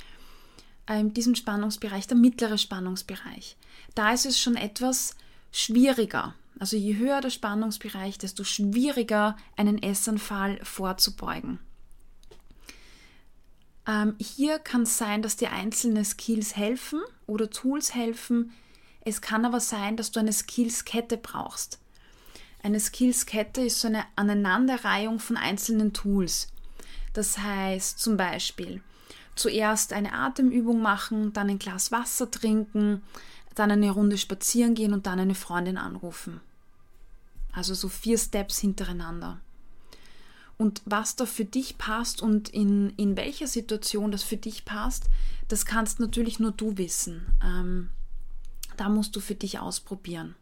in 0.88 1.14
diesem 1.14 1.34
Spannungsbereich, 1.34 2.06
der 2.06 2.16
mittlere 2.16 2.58
Spannungsbereich. 2.58 3.56
Da 3.94 4.12
ist 4.12 4.26
es 4.26 4.38
schon 4.38 4.56
etwas 4.56 5.16
schwieriger. 5.52 6.34
Also 6.58 6.76
je 6.76 6.96
höher 6.96 7.20
der 7.20 7.30
Spannungsbereich, 7.30 8.18
desto 8.18 8.44
schwieriger 8.44 9.36
einen 9.56 9.82
Essanfall 9.82 10.60
vorzubeugen. 10.62 11.58
Ähm, 13.86 14.14
hier 14.18 14.58
kann 14.58 14.82
es 14.82 14.96
sein, 14.98 15.22
dass 15.22 15.36
dir 15.36 15.52
einzelne 15.52 16.04
Skills 16.04 16.56
helfen 16.56 17.02
oder 17.26 17.50
Tools 17.50 17.94
helfen. 17.94 18.52
Es 19.04 19.20
kann 19.20 19.44
aber 19.44 19.60
sein, 19.60 19.96
dass 19.96 20.10
du 20.10 20.20
eine 20.20 20.32
Skillskette 20.32 21.16
brauchst. 21.16 21.80
Eine 22.62 22.80
Skillskette 22.80 23.62
ist 23.62 23.80
so 23.80 23.88
eine 23.88 24.04
Aneinanderreihung 24.16 25.18
von 25.18 25.36
einzelnen 25.36 25.92
Tools. 25.92 26.48
Das 27.12 27.38
heißt 27.38 27.98
zum 27.98 28.16
Beispiel 28.16 28.82
zuerst 29.34 29.92
eine 29.92 30.12
Atemübung 30.12 30.80
machen, 30.80 31.32
dann 31.32 31.50
ein 31.50 31.58
Glas 31.58 31.92
Wasser 31.92 32.30
trinken, 32.30 33.02
dann 33.54 33.70
eine 33.70 33.90
Runde 33.90 34.18
spazieren 34.18 34.74
gehen 34.74 34.92
und 34.92 35.06
dann 35.06 35.20
eine 35.20 35.34
Freundin 35.34 35.76
anrufen. 35.76 36.40
Also 37.52 37.74
so 37.74 37.88
vier 37.88 38.18
Steps 38.18 38.58
hintereinander. 38.58 39.40
Und 40.56 40.82
was 40.84 41.16
da 41.16 41.26
für 41.26 41.44
dich 41.44 41.78
passt 41.78 42.22
und 42.22 42.48
in, 42.48 42.90
in 42.90 43.16
welcher 43.16 43.46
Situation 43.46 44.12
das 44.12 44.22
für 44.22 44.36
dich 44.36 44.64
passt, 44.64 45.04
das 45.48 45.66
kannst 45.66 46.00
natürlich 46.00 46.38
nur 46.38 46.52
du 46.52 46.78
wissen. 46.78 47.26
Ähm, 47.42 47.90
da 48.76 48.88
musst 48.88 49.14
du 49.16 49.20
für 49.20 49.34
dich 49.34 49.58
ausprobieren. 49.58 50.34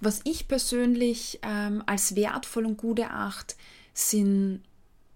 Was 0.00 0.20
ich 0.24 0.48
persönlich 0.48 1.38
ähm, 1.42 1.82
als 1.86 2.16
wertvoll 2.16 2.66
und 2.66 2.76
gut 2.76 2.98
erachte, 2.98 3.56
sind 3.94 4.62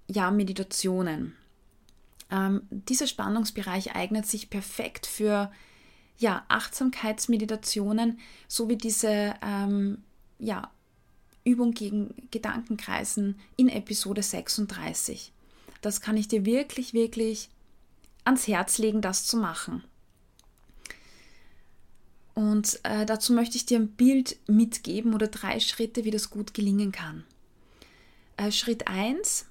ja 0.06 0.30
Meditationen. 0.30 1.34
Ähm, 2.30 2.62
dieser 2.70 3.06
Spannungsbereich 3.06 3.94
eignet 3.94 4.26
sich 4.26 4.50
perfekt 4.50 5.06
für 5.06 5.50
ja, 6.18 6.44
Achtsamkeitsmeditationen 6.48 8.18
sowie 8.48 8.76
diese 8.76 9.34
ähm, 9.40 10.02
ja, 10.38 10.70
Übung 11.44 11.72
gegen 11.72 12.14
Gedankenkreisen 12.30 13.38
in 13.56 13.68
Episode 13.68 14.22
36. 14.22 15.32
Das 15.80 16.00
kann 16.00 16.16
ich 16.16 16.28
dir 16.28 16.44
wirklich, 16.44 16.92
wirklich 16.92 17.50
ans 18.24 18.48
Herz 18.48 18.78
legen, 18.78 19.00
das 19.00 19.26
zu 19.26 19.36
machen. 19.36 19.84
Und 22.34 22.78
äh, 22.84 23.04
dazu 23.04 23.32
möchte 23.32 23.56
ich 23.56 23.66
dir 23.66 23.78
ein 23.78 23.88
Bild 23.88 24.36
mitgeben 24.46 25.14
oder 25.14 25.26
drei 25.26 25.58
Schritte, 25.58 26.04
wie 26.04 26.10
das 26.10 26.30
gut 26.30 26.54
gelingen 26.54 26.92
kann. 26.92 27.24
Äh, 28.36 28.52
Schritt 28.52 28.86
1. 28.86 29.46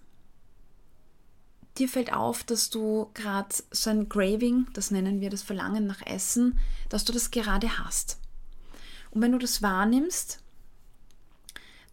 Dir 1.78 1.88
fällt 1.88 2.12
auf, 2.12 2.44
dass 2.44 2.70
du 2.70 3.10
gerade 3.14 3.56
so 3.72 3.90
ein 3.90 4.10
Graving, 4.10 4.68
das 4.74 4.92
nennen 4.92 5.22
wir 5.22 5.30
das 5.30 5.44
Verlangen 5.44 5.86
nach 5.86 6.06
Essen, 6.06 6.60
dass 6.90 7.06
du 7.06 7.14
das 7.14 7.32
gerade 7.32 7.80
hast. 7.80 8.20
Und 9.12 9.22
wenn 9.22 9.32
du 9.32 9.38
das 9.38 9.62
wahrnimmst, 9.62 10.40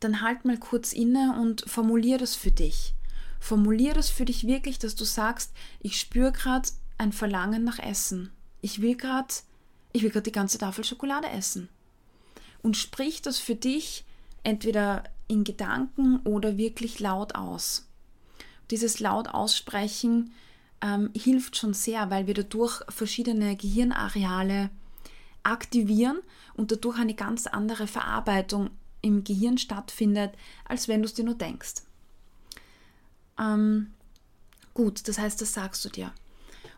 dann 0.01 0.21
halt 0.21 0.45
mal 0.45 0.59
kurz 0.59 0.93
inne 0.93 1.39
und 1.41 1.65
formulier 1.67 2.19
das 2.19 2.35
für 2.35 2.51
dich. 2.51 2.95
Formulier 3.41 3.93
das 3.93 4.09
für 4.09 4.25
dich 4.25 4.47
wirklich, 4.47 4.79
dass 4.79 4.95
du 4.95 5.05
sagst, 5.05 5.53
ich 5.81 6.01
spüre 6.01 6.33
gerade 6.33 6.69
ein 6.97 7.13
Verlangen 7.13 7.65
nach 7.65 7.79
Essen. 7.79 8.31
Ich 8.63 8.81
will 8.81 8.97
gerade 8.97 9.35
ich 9.95 10.03
will 10.03 10.11
gerade 10.11 10.25
die 10.25 10.33
ganze 10.33 10.59
Tafel 10.59 10.85
Schokolade 10.85 11.29
essen. 11.29 11.69
Und 12.63 12.77
sprich 12.77 13.23
das 13.23 13.39
für 13.39 13.55
dich 13.55 14.05
entweder 14.43 15.05
in 15.29 15.45
Gedanken 15.45 16.19
oder 16.25 16.59
wirklich 16.59 16.99
laut 16.99 17.37
aus. 17.37 17.87
Dieses 18.71 19.01
laut 19.01 19.29
aussprechen 19.29 20.33
ähm, 20.81 21.11
hilft 21.15 21.57
schon 21.57 21.75
sehr, 21.75 22.11
weil 22.11 22.27
wir 22.27 22.35
dadurch 22.35 22.83
verschiedene 22.89 23.57
Gehirnareale 23.57 24.71
aktivieren 25.43 26.21
und 26.55 26.73
dadurch 26.73 26.99
eine 26.99 27.15
ganz 27.15 27.47
andere 27.47 27.87
Verarbeitung 27.87 28.71
im 29.03 29.25
Gehirn 29.25 29.59
stattfindet, 29.59 30.33
als 30.65 30.89
wenn 30.89 31.03
du 31.03 31.07
es 31.07 31.15
dir 31.15 31.25
nur 31.25 31.35
denkst. 31.35 31.83
Ähm, 33.39 33.93
gut, 34.73 35.07
das 35.09 35.19
heißt, 35.19 35.41
das 35.41 35.53
sagst 35.53 35.85
du 35.85 35.89
dir. 35.89 36.13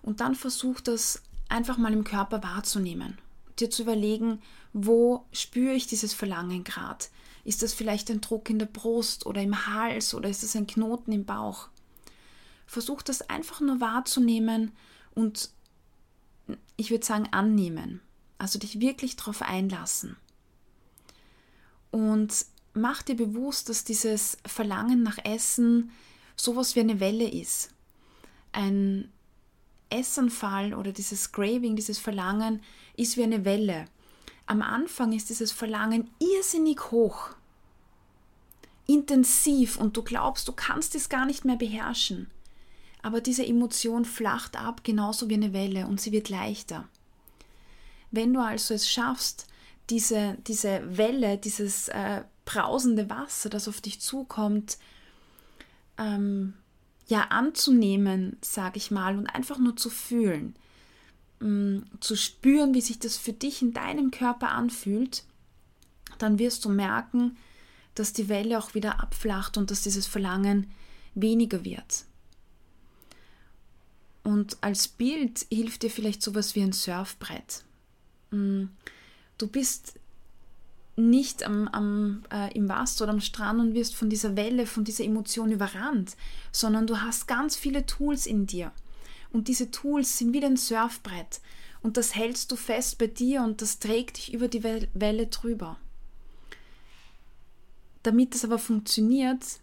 Und 0.03 0.21
dann 0.21 0.35
versuch 0.35 0.81
das 0.81 1.23
einfach 1.49 1.79
mal 1.79 1.93
im 1.93 2.05
Körper 2.05 2.43
wahrzunehmen. 2.43 3.19
Dir 3.59 3.71
zu 3.71 3.83
überlegen, 3.83 4.43
wo 4.73 5.25
spüre 5.33 5.75
ich 5.75 5.87
dieses 5.87 6.13
Verlangen 6.13 6.65
gerade? 6.65 7.07
Ist 7.45 7.63
das 7.63 7.73
vielleicht 7.73 8.11
ein 8.11 8.21
Druck 8.21 8.51
in 8.51 8.59
der 8.59 8.67
Brust 8.67 9.25
oder 9.25 9.41
im 9.41 9.67
Hals 9.67 10.15
oder 10.15 10.29
ist 10.29 10.43
das 10.43 10.57
ein 10.57 10.67
Knoten 10.67 11.13
im 11.13 11.25
Bauch? 11.25 11.69
Versuch 12.67 13.03
das 13.03 13.29
einfach 13.29 13.61
nur 13.61 13.81
wahrzunehmen 13.81 14.73
und 15.15 15.51
ich 16.77 16.91
würde 16.91 17.07
sagen 17.07 17.29
annehmen. 17.33 18.01
Also 18.39 18.59
dich 18.59 18.81
wirklich 18.81 19.17
darauf 19.17 19.43
einlassen. 19.43 20.17
Und 21.91 22.47
mach 22.75 23.03
dir 23.03 23.17
bewusst, 23.17 23.69
dass 23.69 23.85
dieses 23.85 24.37
Verlangen 24.45 25.03
nach 25.03 25.19
Essen 25.25 25.91
sowas 26.37 26.77
wie 26.77 26.81
eine 26.81 27.01
Welle 27.01 27.29
ist. 27.31 27.71
Ein 28.53 29.11
Essanfall 29.89 30.75
oder 30.75 30.93
dieses 30.93 31.33
Craving, 31.33 31.77
dieses 31.77 31.99
Verlangen 31.99 32.63
ist 32.97 33.17
wie 33.17 33.23
eine 33.23 33.45
Welle. 33.45 33.87
Am 34.47 34.63
Anfang 34.63 35.13
ist 35.13 35.31
dieses 35.31 35.53
Verlangen 35.53 36.11
irrsinnig 36.19 36.91
hoch, 36.91 37.31
intensiv 38.87 39.77
und 39.77 39.97
du 39.97 40.03
glaubst, 40.03 40.47
du 40.47 40.53
kannst 40.53 40.95
es 40.95 41.09
gar 41.09 41.27
nicht 41.27 41.45
mehr 41.45 41.57
beherrschen. 41.57 42.31
Aber 43.07 43.21
diese 43.21 43.47
Emotion 43.47 44.05
flacht 44.05 44.57
ab, 44.57 44.83
genauso 44.83 45.29
wie 45.29 45.35
eine 45.35 45.53
Welle 45.53 45.87
und 45.87 46.01
sie 46.01 46.11
wird 46.11 46.29
leichter. 46.29 46.89
Wenn 48.11 48.35
du 48.35 48.41
also 48.41 48.75
es 48.75 48.91
schaffst, 48.91 49.47
diese, 49.91 50.37
diese 50.49 50.83
Welle, 50.97 51.39
dieses 51.39 51.87
äh, 51.87 52.25
brausende 52.45 53.09
Wasser, 53.09 53.49
das 53.49 53.69
auf 53.69 53.81
dich 53.81 54.01
zukommt, 54.01 54.79
ähm, 55.99 56.55
ja 57.07 57.29
anzunehmen, 57.29 58.39
sage 58.43 58.79
ich 58.79 58.91
mal, 58.91 59.17
und 59.17 59.29
einfach 59.29 59.59
nur 59.59 59.77
zu 59.77 59.89
fühlen, 59.89 60.57
ähm, 61.41 61.85
zu 62.01 62.17
spüren, 62.17 62.75
wie 62.75 62.81
sich 62.81 62.99
das 62.99 63.17
für 63.17 63.33
dich 63.33 63.63
in 63.63 63.73
deinem 63.73 64.11
Körper 64.11 64.51
anfühlt, 64.51 65.23
dann 66.19 66.41
wirst 66.41 66.65
du 66.65 66.71
merken, 66.71 67.37
dass 67.95 68.13
die 68.13 68.29
Welle 68.29 68.59
auch 68.59 68.75
wieder 68.75 69.01
abflacht 69.01 69.57
und 69.59 69.71
dass 69.71 69.83
dieses 69.83 70.09
Verlangen 70.09 70.69
weniger 71.15 71.65
wird. 71.65 72.06
Und 74.27 74.57
als 74.61 74.89
Bild 74.89 75.47
hilft 75.53 75.85
dir 75.85 75.91
vielleicht 75.91 76.21
sowas 76.21 76.57
wie 76.57 76.63
ein 76.63 76.73
Surfbrett. 76.73 77.63
Mm, 78.33 78.65
du 79.39 79.47
bist 79.47 80.01
nicht 80.97 81.45
am, 81.45 81.69
am, 81.69 82.25
äh, 82.33 82.53
im 82.53 82.69
Wasser 82.69 83.05
oder 83.05 83.13
am 83.13 83.21
Strand 83.21 83.61
und 83.61 83.75
wirst 83.75 83.95
von 83.95 84.11
dieser 84.11 84.35
Welle, 84.35 84.67
von 84.67 84.83
dieser 84.83 85.05
Emotion 85.05 85.53
überrannt, 85.53 86.17
sondern 86.51 86.89
du 86.89 87.01
hast 87.01 87.29
ganz 87.29 87.55
viele 87.55 87.87
Tools 87.87 88.27
in 88.27 88.47
dir. 88.47 88.73
Und 89.33 89.47
diese 89.47 89.71
Tools 89.71 90.19
sind 90.19 90.33
wie 90.33 90.45
ein 90.45 90.57
Surfbrett. 90.57 91.41
Und 91.81 91.97
das 91.97 92.17
hältst 92.17 92.51
du 92.51 92.57
fest 92.57 92.99
bei 92.99 93.07
dir 93.07 93.43
und 93.43 93.63
das 93.63 93.79
trägt 93.79 94.17
dich 94.17 94.35
über 94.35 94.49
die 94.49 94.65
Welle 94.65 95.29
drüber. 95.29 95.79
Damit 98.03 98.35
das 98.35 98.45
aber 98.45 98.59
funktioniert, 98.59 99.61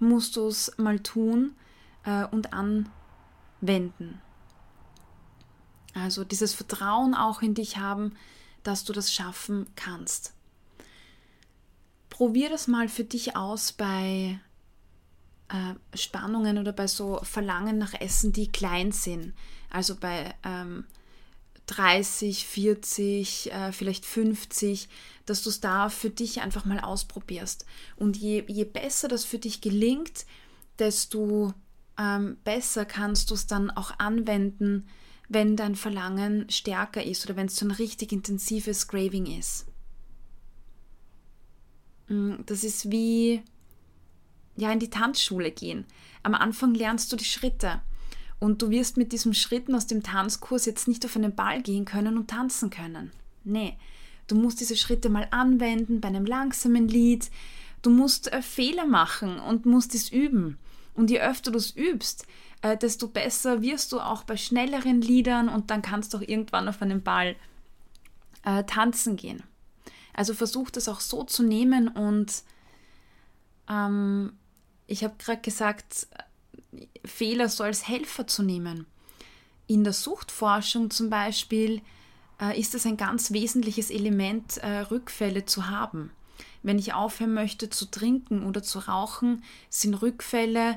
musst 0.00 0.34
du 0.34 0.48
es 0.48 0.72
mal 0.78 0.98
tun 0.98 1.52
äh, 2.04 2.24
und 2.24 2.52
anwenden. 3.60 4.20
Also 5.94 6.24
dieses 6.24 6.54
Vertrauen 6.54 7.14
auch 7.14 7.42
in 7.42 7.54
dich 7.54 7.76
haben, 7.76 8.14
dass 8.62 8.84
du 8.84 8.92
das 8.92 9.12
schaffen 9.12 9.66
kannst. 9.76 10.32
Probier 12.10 12.50
das 12.50 12.68
mal 12.68 12.88
für 12.88 13.04
dich 13.04 13.36
aus 13.36 13.72
bei 13.72 14.40
äh, 15.48 15.96
Spannungen 15.96 16.58
oder 16.58 16.72
bei 16.72 16.86
so 16.86 17.20
Verlangen 17.22 17.78
nach 17.78 17.94
Essen, 17.94 18.32
die 18.32 18.48
klein 18.48 18.92
sind. 18.92 19.34
Also 19.70 19.96
bei 19.96 20.34
ähm, 20.44 20.84
30, 21.66 22.46
40, 22.46 23.52
äh, 23.52 23.72
vielleicht 23.72 24.04
50, 24.04 24.88
dass 25.26 25.42
du 25.42 25.50
es 25.50 25.60
da 25.60 25.90
für 25.90 26.10
dich 26.10 26.40
einfach 26.40 26.64
mal 26.64 26.80
ausprobierst. 26.80 27.66
Und 27.96 28.16
je, 28.16 28.44
je 28.48 28.64
besser 28.64 29.08
das 29.08 29.24
für 29.24 29.38
dich 29.38 29.60
gelingt, 29.60 30.26
desto 30.78 31.52
ähm, 31.98 32.38
besser 32.44 32.84
kannst 32.84 33.30
du 33.30 33.34
es 33.34 33.46
dann 33.46 33.70
auch 33.70 33.98
anwenden, 33.98 34.86
wenn 35.28 35.56
dein 35.56 35.74
Verlangen 35.74 36.48
stärker 36.48 37.04
ist 37.04 37.24
oder 37.26 37.36
wenn 37.36 37.46
es 37.46 37.56
so 37.56 37.66
ein 37.66 37.70
richtig 37.70 38.12
intensives 38.12 38.88
Craving 38.88 39.26
ist. 39.26 39.66
Mm, 42.08 42.36
das 42.46 42.64
ist 42.64 42.90
wie 42.90 43.42
ja 44.56 44.72
in 44.72 44.80
die 44.80 44.90
Tanzschule 44.90 45.50
gehen. 45.50 45.84
Am 46.22 46.34
Anfang 46.34 46.74
lernst 46.74 47.12
du 47.12 47.16
die 47.16 47.24
Schritte 47.24 47.80
und 48.40 48.62
du 48.62 48.70
wirst 48.70 48.96
mit 48.96 49.12
diesen 49.12 49.34
Schritten 49.34 49.74
aus 49.74 49.86
dem 49.86 50.02
Tanzkurs 50.02 50.66
jetzt 50.66 50.88
nicht 50.88 51.04
auf 51.04 51.16
einen 51.16 51.34
Ball 51.34 51.62
gehen 51.62 51.84
können 51.84 52.16
und 52.16 52.30
tanzen 52.30 52.70
können. 52.70 53.12
Nee, 53.44 53.76
du 54.26 54.34
musst 54.34 54.60
diese 54.60 54.76
Schritte 54.76 55.10
mal 55.10 55.28
anwenden 55.30 56.00
bei 56.00 56.08
einem 56.08 56.26
langsamen 56.26 56.88
Lied. 56.88 57.30
Du 57.82 57.90
musst 57.90 58.32
äh, 58.32 58.42
Fehler 58.42 58.86
machen 58.86 59.38
und 59.38 59.66
musst 59.66 59.94
es 59.94 60.10
üben. 60.10 60.58
Und 60.98 61.10
je 61.10 61.20
öfter 61.20 61.52
du 61.52 61.58
es 61.58 61.76
übst, 61.76 62.26
äh, 62.60 62.76
desto 62.76 63.06
besser 63.06 63.62
wirst 63.62 63.92
du 63.92 64.00
auch 64.00 64.24
bei 64.24 64.36
schnelleren 64.36 65.00
Liedern 65.00 65.48
und 65.48 65.70
dann 65.70 65.80
kannst 65.80 66.12
du 66.12 66.18
auch 66.18 66.22
irgendwann 66.22 66.68
auf 66.68 66.82
einem 66.82 67.04
Ball 67.04 67.36
äh, 68.44 68.64
tanzen 68.64 69.14
gehen. 69.14 69.44
Also 70.12 70.34
versuch 70.34 70.70
das 70.70 70.88
auch 70.88 70.98
so 70.98 71.22
zu 71.22 71.44
nehmen 71.44 71.86
und 71.86 72.42
ähm, 73.70 74.32
ich 74.88 75.04
habe 75.04 75.14
gerade 75.18 75.40
gesagt, 75.40 76.08
Fehler 77.04 77.48
so 77.48 77.62
als 77.62 77.86
Helfer 77.86 78.26
zu 78.26 78.42
nehmen. 78.42 78.84
In 79.68 79.84
der 79.84 79.92
Suchtforschung 79.92 80.90
zum 80.90 81.10
Beispiel 81.10 81.80
äh, 82.40 82.58
ist 82.58 82.74
es 82.74 82.86
ein 82.86 82.96
ganz 82.96 83.32
wesentliches 83.32 83.92
Element, 83.92 84.56
äh, 84.56 84.80
Rückfälle 84.80 85.44
zu 85.44 85.70
haben. 85.70 86.10
Wenn 86.62 86.78
ich 86.78 86.92
aufhören 86.92 87.34
möchte 87.34 87.70
zu 87.70 87.86
trinken 87.86 88.44
oder 88.44 88.62
zu 88.62 88.80
rauchen, 88.80 89.42
sind 89.70 89.94
Rückfälle 89.94 90.76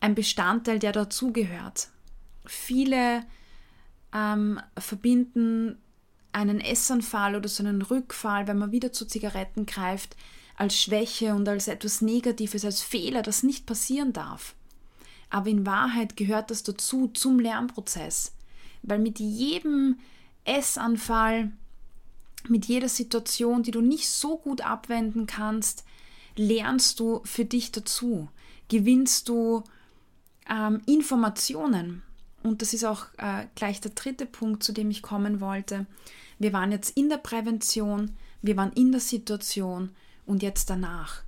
ein 0.00 0.14
Bestandteil, 0.14 0.78
der 0.78 0.92
dazugehört. 0.92 1.88
Viele 2.44 3.24
ähm, 4.12 4.60
verbinden 4.76 5.78
einen 6.32 6.60
Essanfall 6.60 7.36
oder 7.36 7.48
so 7.48 7.62
einen 7.62 7.82
Rückfall, 7.82 8.46
wenn 8.46 8.58
man 8.58 8.72
wieder 8.72 8.92
zu 8.92 9.06
Zigaretten 9.06 9.66
greift, 9.66 10.16
als 10.56 10.80
Schwäche 10.80 11.34
und 11.34 11.48
als 11.48 11.68
etwas 11.68 12.00
Negatives, 12.00 12.64
als 12.64 12.82
Fehler, 12.82 13.22
das 13.22 13.42
nicht 13.42 13.66
passieren 13.66 14.12
darf. 14.12 14.54
Aber 15.30 15.48
in 15.48 15.66
Wahrheit 15.66 16.16
gehört 16.16 16.50
das 16.50 16.62
dazu, 16.62 17.08
zum 17.08 17.38
Lernprozess. 17.38 18.32
Weil 18.82 18.98
mit 18.98 19.18
jedem 19.18 19.98
Essanfall, 20.44 21.52
mit 22.48 22.66
jeder 22.66 22.88
Situation, 22.88 23.62
die 23.62 23.70
du 23.70 23.80
nicht 23.80 24.08
so 24.08 24.38
gut 24.38 24.60
abwenden 24.60 25.26
kannst, 25.26 25.84
lernst 26.36 27.00
du 27.00 27.20
für 27.24 27.44
dich 27.44 27.72
dazu, 27.72 28.28
gewinnst 28.68 29.28
du 29.28 29.64
ähm, 30.48 30.80
Informationen. 30.86 32.02
Und 32.42 32.62
das 32.62 32.74
ist 32.74 32.84
auch 32.84 33.06
äh, 33.18 33.46
gleich 33.54 33.80
der 33.80 33.92
dritte 33.92 34.26
Punkt, 34.26 34.62
zu 34.62 34.72
dem 34.72 34.90
ich 34.90 35.02
kommen 35.02 35.40
wollte. 35.40 35.86
Wir 36.38 36.52
waren 36.52 36.72
jetzt 36.72 36.96
in 36.96 37.08
der 37.08 37.18
Prävention, 37.18 38.16
wir 38.40 38.56
waren 38.56 38.72
in 38.72 38.90
der 38.90 39.00
Situation 39.00 39.90
und 40.26 40.42
jetzt 40.42 40.70
danach. 40.70 41.22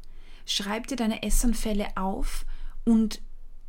Schreib 0.47 0.89
dir 0.89 0.97
deine 0.97 1.23
Essanfälle 1.23 1.97
auf 1.97 2.45
und 2.85 3.21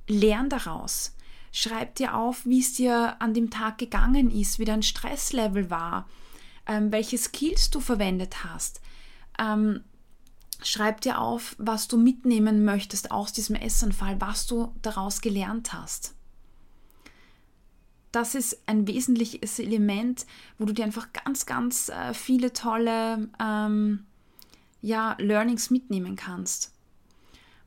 lern 0.08 0.49
daraus. 0.49 1.15
Schreib 1.51 1.95
dir 1.95 2.15
auf, 2.15 2.45
wie 2.45 2.60
es 2.60 2.73
dir 2.73 3.21
an 3.21 3.34
dem 3.34 3.49
Tag 3.49 3.77
gegangen 3.77 4.29
ist, 4.29 4.60
wie 4.60 4.65
dein 4.65 4.84
Stresslevel 4.84 5.69
war, 5.69 6.10
ähm, 6.67 6.91
welche 6.91 7.17
Skills 7.17 7.69
du 7.69 7.80
verwendet 7.80 8.43
hast. 8.43 8.82
Ähm, 9.39 9.82
Schreib 10.63 11.01
dir 11.01 11.19
auf, 11.19 11.56
was 11.60 11.88
du 11.88 11.97
mitnehmen 11.97 12.63
möchtest 12.63 13.12
aus 13.12 13.34
diesem 13.34 13.56
Essanfall, 13.56 14.19
was 14.21 14.47
du 14.47 14.73
daraus 14.82 15.21
gelernt 15.21 15.73
hast. 15.73 16.15
Das 18.12 18.34
ist 18.34 18.58
ein 18.65 18.88
wesentliches 18.88 19.60
Element, 19.60 20.25
wo 20.58 20.65
du 20.65 20.73
dir 20.73 20.86
einfach 20.86 21.12
ganz, 21.12 21.45
ganz 21.45 21.89
äh, 21.89 22.13
viele 22.13 22.54
tolle 22.54 23.30
ähm, 23.39 24.06
ja, 24.82 25.15
Learnings 25.19 25.69
mitnehmen 25.69 26.15
kannst. 26.15 26.73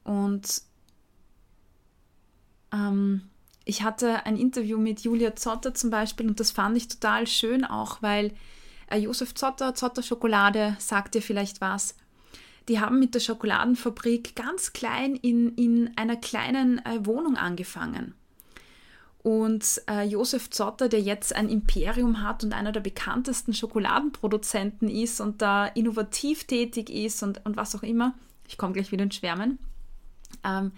Und 0.05 0.63
ähm, 2.73 3.29
ich 3.67 3.83
hatte 3.83 4.25
ein 4.25 4.39
Interview 4.39 4.79
mit 4.79 5.03
Julia 5.03 5.37
Zotter 5.37 5.75
zum 5.75 5.91
Beispiel 5.91 6.27
und 6.27 6.41
das 6.41 6.51
fand 6.51 6.77
ich 6.79 6.89
total 6.89 7.27
schön 7.27 7.67
auch, 7.67 8.01
weil 8.01 8.33
Josef 8.97 9.35
Zotter, 9.35 9.75
Zotter 9.75 10.03
Schokolade, 10.03 10.77
sagt 10.79 11.15
dir 11.15 11.23
vielleicht 11.23 11.61
was 11.61 11.95
die 12.69 12.81
haben 12.81 12.99
mit 12.99 13.15
der 13.15 13.21
Schokoladenfabrik 13.21 14.37
ganz 14.37 14.73
klein 14.73 15.17
in, 15.17 15.55
in 15.55 15.97
einer 15.97 16.17
kleinen 16.17 16.85
äh, 16.85 17.05
Wohnung 17.05 17.37
angefangen. 17.37 18.15
Und 19.23 19.83
äh, 19.91 20.05
Josef 20.05 20.51
Zotter, 20.51 20.89
der 20.89 21.01
jetzt 21.01 21.35
ein 21.35 21.49
Imperium 21.49 22.23
hat 22.23 22.45
und 22.45 22.53
einer 22.53 22.73
der 22.73 22.81
bekanntesten 22.81 23.53
Schokoladenproduzenten 23.53 24.89
ist 24.89 25.21
und 25.21 25.43
da 25.43 25.67
innovativ 25.67 26.45
tätig 26.45 26.89
ist 26.89 27.23
und, 27.23 27.45
und 27.45 27.57
was 27.57 27.75
auch 27.75 27.83
immer, 27.83 28.15
ich 28.47 28.59
komme 28.59 28.75
gleich 28.75 28.93
wieder 28.93 29.05
ins 29.05 29.17
Schwärmen, 29.17 29.59
ähm, 30.45 30.73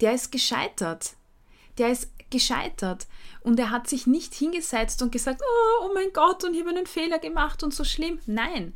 der 0.00 0.14
ist 0.14 0.32
gescheitert. 0.32 1.14
Der 1.78 1.90
ist 1.90 2.10
gescheitert. 2.30 3.06
Und 3.40 3.58
er 3.58 3.70
hat 3.70 3.88
sich 3.88 4.06
nicht 4.06 4.34
hingesetzt 4.34 5.02
und 5.02 5.12
gesagt, 5.12 5.42
oh, 5.42 5.84
oh 5.84 5.90
mein 5.94 6.12
Gott, 6.12 6.44
und 6.44 6.54
ich 6.54 6.60
habe 6.60 6.70
einen 6.70 6.86
Fehler 6.86 7.18
gemacht 7.18 7.62
und 7.62 7.72
so 7.72 7.84
schlimm. 7.84 8.18
Nein, 8.26 8.74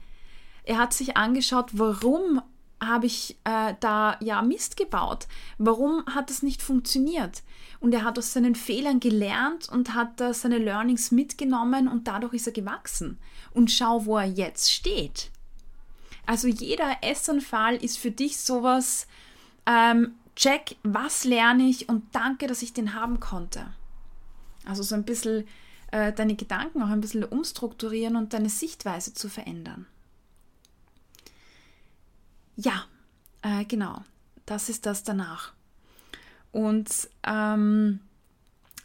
er 0.65 0.79
hat 0.79 0.93
sich 0.93 1.17
angeschaut, 1.17 1.71
warum 1.73 2.43
habe 2.83 3.07
ich 3.07 3.37
äh, 3.45 3.75
da 3.81 4.17
ja 4.21 4.41
Mist 4.43 4.77
gebaut? 4.77 5.27
Warum 5.59 6.05
hat 6.07 6.31
es 6.31 6.43
nicht 6.43 6.63
funktioniert? 6.63 7.43
Und 7.79 7.93
er 7.93 8.05
hat 8.05 8.19
aus 8.19 8.33
seinen 8.33 8.55
Fehlern 8.55 9.01
gelernt 9.01 9.69
und 9.69 9.95
hat 9.95 10.19
da 10.21 10.33
seine 10.33 10.59
Learnings 10.59 11.11
mitgenommen 11.11 11.89
und 11.89 12.09
dadurch 12.09 12.35
ist 12.35 12.47
er 12.47 12.53
gewachsen. 12.53 13.19
Und 13.53 13.71
schau, 13.71 14.07
wo 14.07 14.17
er 14.17 14.27
jetzt 14.27 14.73
steht. 14.73 15.31
Also 16.27 16.49
jeder 16.49 16.99
Essanfall 17.03 17.77
ist 17.77 17.99
für 17.99 18.11
dich 18.11 18.39
sowas, 18.39 19.07
ähm, 19.67 20.15
check, 20.41 20.77
was 20.83 21.25
lerne 21.25 21.69
ich 21.69 21.89
und 21.89 22.03
danke, 22.13 22.47
dass 22.47 22.63
ich 22.63 22.73
den 22.73 22.95
haben 22.95 23.21
konnte. 23.21 23.67
Also 24.65 24.83
so 24.83 24.95
ein 24.95 25.05
bisschen 25.05 25.47
äh, 25.93 26.13
deine 26.13 26.35
Gedanken 26.35 26.83
auch 26.83 26.89
ein 26.89 27.03
bisschen 27.03 27.25
umstrukturieren 27.25 28.17
und 28.17 28.33
deine 28.33 28.49
Sichtweise 28.49 29.13
zu 29.13 29.29
verändern. 29.29 29.87
Ja, 32.57 32.87
äh, 33.43 33.65
genau, 33.67 34.03
das 34.47 34.69
ist 34.69 34.87
das 34.87 35.05
danach. 35.05 35.53
Und 36.53 37.09
ähm, 37.23 38.01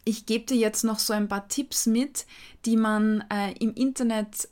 ich 0.04 0.26
gebe 0.26 0.46
dir 0.46 0.58
jetzt 0.58 0.84
noch 0.84 1.00
so 1.00 1.13
ein 1.13 1.30
paar 1.30 1.48
Tipps 1.48 1.88
mit, 1.88 2.26
die 2.65 2.78
man 2.78 3.24
äh, 3.30 3.54
im 3.54 3.74
Internet 3.74 4.50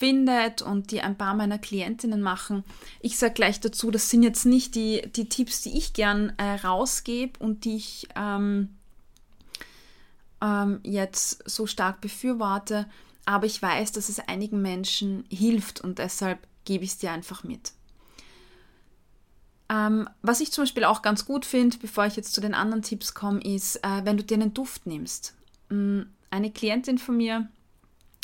findet 0.00 0.62
und 0.62 0.90
die 0.90 1.02
ein 1.02 1.16
paar 1.16 1.34
meiner 1.34 1.58
Klientinnen 1.58 2.22
machen. 2.22 2.64
Ich 3.00 3.18
sage 3.18 3.34
gleich 3.34 3.60
dazu, 3.60 3.90
das 3.90 4.08
sind 4.08 4.22
jetzt 4.22 4.46
nicht 4.46 4.74
die, 4.74 5.02
die 5.14 5.28
Tipps, 5.28 5.60
die 5.60 5.76
ich 5.76 5.92
gern 5.92 6.32
äh, 6.38 6.54
rausgebe 6.54 7.38
und 7.38 7.64
die 7.66 7.76
ich 7.76 8.08
ähm, 8.16 8.70
ähm, 10.40 10.80
jetzt 10.82 11.48
so 11.48 11.66
stark 11.66 12.00
befürworte, 12.00 12.86
aber 13.26 13.44
ich 13.44 13.60
weiß, 13.60 13.92
dass 13.92 14.08
es 14.08 14.18
einigen 14.20 14.62
Menschen 14.62 15.24
hilft 15.30 15.82
und 15.82 15.98
deshalb 15.98 16.38
gebe 16.64 16.82
ich 16.82 16.90
es 16.90 16.98
dir 16.98 17.12
einfach 17.12 17.44
mit. 17.44 17.72
Ähm, 19.68 20.08
was 20.22 20.40
ich 20.40 20.50
zum 20.50 20.62
Beispiel 20.62 20.84
auch 20.84 21.02
ganz 21.02 21.26
gut 21.26 21.44
finde, 21.44 21.76
bevor 21.76 22.06
ich 22.06 22.16
jetzt 22.16 22.32
zu 22.32 22.40
den 22.40 22.54
anderen 22.54 22.82
Tipps 22.82 23.12
komme, 23.12 23.40
ist, 23.42 23.76
äh, 23.84 24.00
wenn 24.04 24.16
du 24.16 24.24
dir 24.24 24.34
einen 24.34 24.54
Duft 24.54 24.86
nimmst. 24.86 25.34
Mm, 25.68 26.00
eine 26.30 26.50
Klientin 26.50 26.96
von 26.96 27.18
mir 27.18 27.48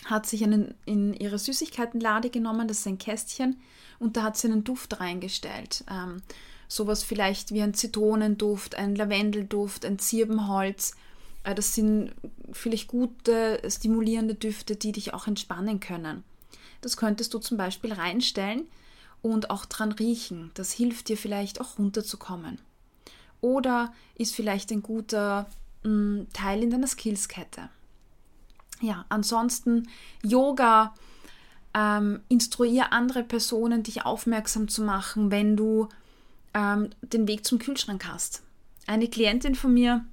hat 0.05 0.27
sich 0.27 0.45
einen, 0.45 0.75
in 0.85 1.15
ihre 1.15 1.39
Süßigkeitenlade 1.39 2.31
genommen, 2.31 2.69
das 2.69 2.81
ist 2.81 2.87
ein 2.87 2.99
Kästchen, 2.99 3.61
und 3.99 4.17
da 4.17 4.25
hat 4.25 4.37
sie 4.37 4.49
einen 4.49 4.65
Duft 4.65 5.01
reingestellt. 5.01 5.85
Ähm, 5.91 6.23
sowas 6.69 7.03
vielleicht 7.03 7.53
wie 7.53 7.63
ein 7.63 7.75
Zitronenduft, 7.75 8.75
ein 8.75 8.95
Lavendelduft, 8.95 9.85
ein 9.85 9.99
Zirbenholz. 9.99 10.95
Äh, 11.45 11.55
das 11.55 11.75
sind 11.75 12.13
vielleicht 12.53 12.89
gute, 12.89 13.61
stimulierende 13.69 14.35
Düfte, 14.35 14.77
die 14.77 14.93
dich 14.93 15.15
auch 15.15 15.27
entspannen 15.27 15.81
können. 15.81 16.25
Das 16.81 16.97
könntest 16.97 17.33
du 17.35 17.39
zum 17.39 17.57
Beispiel 17.57 17.93
reinstellen 17.93 18.69
und 19.23 19.51
auch 19.51 19.65
dran 19.65 19.93
riechen. 19.93 20.51
Das 20.55 20.73
hilft 20.73 21.09
dir 21.09 21.17
vielleicht 21.17 21.61
auch 21.61 21.79
runterzukommen. 21.79 22.59
oder 23.41 23.93
ist 24.15 24.35
vielleicht 24.35 24.73
ein 24.73 24.83
guter 24.83 25.47
mh, 25.83 25.91
mm, 25.91 26.27
Teil 26.33 26.63
in 26.63 26.71
deiner 26.71 26.87
Skillskette. 26.87 27.69
Ja, 28.81 29.05
ansonsten 29.09 29.89
Yoga, 30.23 30.95
ähm, 31.75 32.21
instruiere 32.29 32.93
andere 32.93 33.23
Personen, 33.23 33.83
dich 33.83 34.05
aufmerksam 34.05 34.69
zu 34.69 34.83
machen, 34.83 35.31
wenn 35.31 35.57
du 35.57 35.89
ähm, 36.55 36.91
den 37.03 37.29
Weg 37.29 37.45
zum 37.45 37.59
Kühlschrank 37.59 38.07
hast. 38.07 38.43
Eine 38.87 39.09
Klientin 39.09 39.55
von 39.55 39.75
mir 39.75 40.05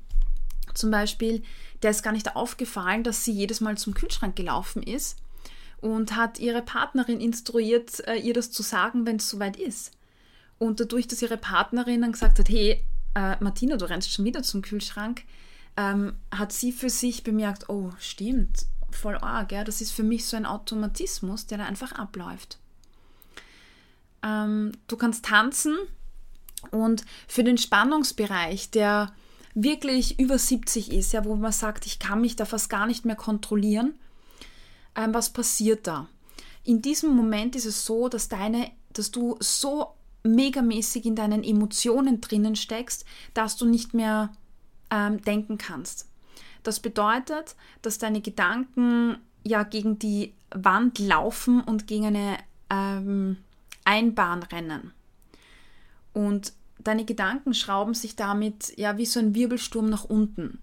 zum 0.73 0.91
Beispiel, 0.91 1.43
der 1.81 1.91
ist 1.91 2.03
gar 2.03 2.13
nicht 2.13 2.35
aufgefallen, 2.35 3.03
dass 3.03 3.23
sie 3.23 3.31
jedes 3.31 3.61
Mal 3.61 3.77
zum 3.77 3.93
Kühlschrank 3.93 4.35
gelaufen 4.35 4.83
ist 4.83 5.17
und 5.81 6.15
hat 6.15 6.39
ihre 6.39 6.61
Partnerin 6.61 7.19
instruiert, 7.19 8.05
äh, 8.07 8.15
ihr 8.15 8.33
das 8.33 8.51
zu 8.51 8.63
sagen, 8.63 9.05
wenn 9.05 9.17
es 9.17 9.29
soweit 9.29 9.57
ist. 9.57 9.91
Und 10.57 10.79
dadurch, 10.79 11.07
dass 11.07 11.21
ihre 11.21 11.37
Partnerin 11.37 12.01
dann 12.01 12.13
gesagt 12.13 12.39
hat, 12.39 12.49
hey, 12.49 12.83
äh, 13.15 13.35
Martina, 13.41 13.77
du 13.77 13.89
rennst 13.89 14.11
schon 14.11 14.25
wieder 14.25 14.43
zum 14.43 14.61
Kühlschrank, 14.61 15.23
ähm, 15.77 16.15
hat 16.31 16.51
sie 16.51 16.71
für 16.71 16.89
sich 16.89 17.23
bemerkt, 17.23 17.69
oh, 17.69 17.91
stimmt, 17.99 18.65
voll 18.91 19.17
arg, 19.17 19.51
ja, 19.51 19.63
das 19.63 19.81
ist 19.81 19.91
für 19.91 20.03
mich 20.03 20.25
so 20.25 20.37
ein 20.37 20.45
Automatismus, 20.45 21.47
der 21.47 21.57
da 21.57 21.65
einfach 21.65 21.93
abläuft. 21.93 22.59
Ähm, 24.21 24.71
du 24.87 24.97
kannst 24.97 25.25
tanzen 25.25 25.75
und 26.71 27.03
für 27.27 27.43
den 27.43 27.57
Spannungsbereich, 27.57 28.71
der 28.71 29.11
wirklich 29.55 30.19
über 30.19 30.37
70 30.37 30.91
ist, 30.91 31.13
ja, 31.13 31.25
wo 31.25 31.35
man 31.35 31.51
sagt, 31.51 31.85
ich 31.85 31.99
kann 31.99 32.21
mich 32.21 32.35
da 32.35 32.45
fast 32.45 32.69
gar 32.69 32.87
nicht 32.87 33.05
mehr 33.05 33.15
kontrollieren, 33.15 33.95
ähm, 34.95 35.13
was 35.13 35.31
passiert 35.31 35.87
da? 35.87 36.07
In 36.63 36.81
diesem 36.81 37.15
Moment 37.15 37.55
ist 37.55 37.65
es 37.65 37.85
so, 37.85 38.07
dass 38.07 38.29
deine, 38.29 38.71
dass 38.93 39.11
du 39.11 39.35
so 39.39 39.95
megamäßig 40.23 41.05
in 41.05 41.15
deinen 41.15 41.43
Emotionen 41.43 42.21
drinnen 42.21 42.55
steckst, 42.55 43.05
dass 43.33 43.57
du 43.57 43.65
nicht 43.65 43.93
mehr 43.93 44.31
ähm, 44.93 45.21
denken 45.21 45.57
kannst. 45.57 46.07
Das 46.61 46.79
bedeutet, 46.79 47.55
dass 47.81 47.97
deine 47.97 48.21
Gedanken 48.21 49.17
ja 49.43 49.63
gegen 49.63 49.99
die 49.99 50.33
Wand 50.51 50.99
laufen 50.99 51.61
und 51.61 51.87
gegen 51.87 52.05
eine 52.05 52.37
ähm, 52.69 53.37
Einbahn 53.83 54.43
rennen. 54.43 54.93
Und 56.13 56.53
deine 56.79 57.05
Gedanken 57.05 57.53
schrauben 57.53 57.95
sich 57.95 58.15
damit 58.15 58.77
ja 58.77 58.97
wie 58.97 59.05
so 59.05 59.19
ein 59.19 59.33
Wirbelsturm 59.35 59.89
nach 59.89 60.03
unten. 60.03 60.59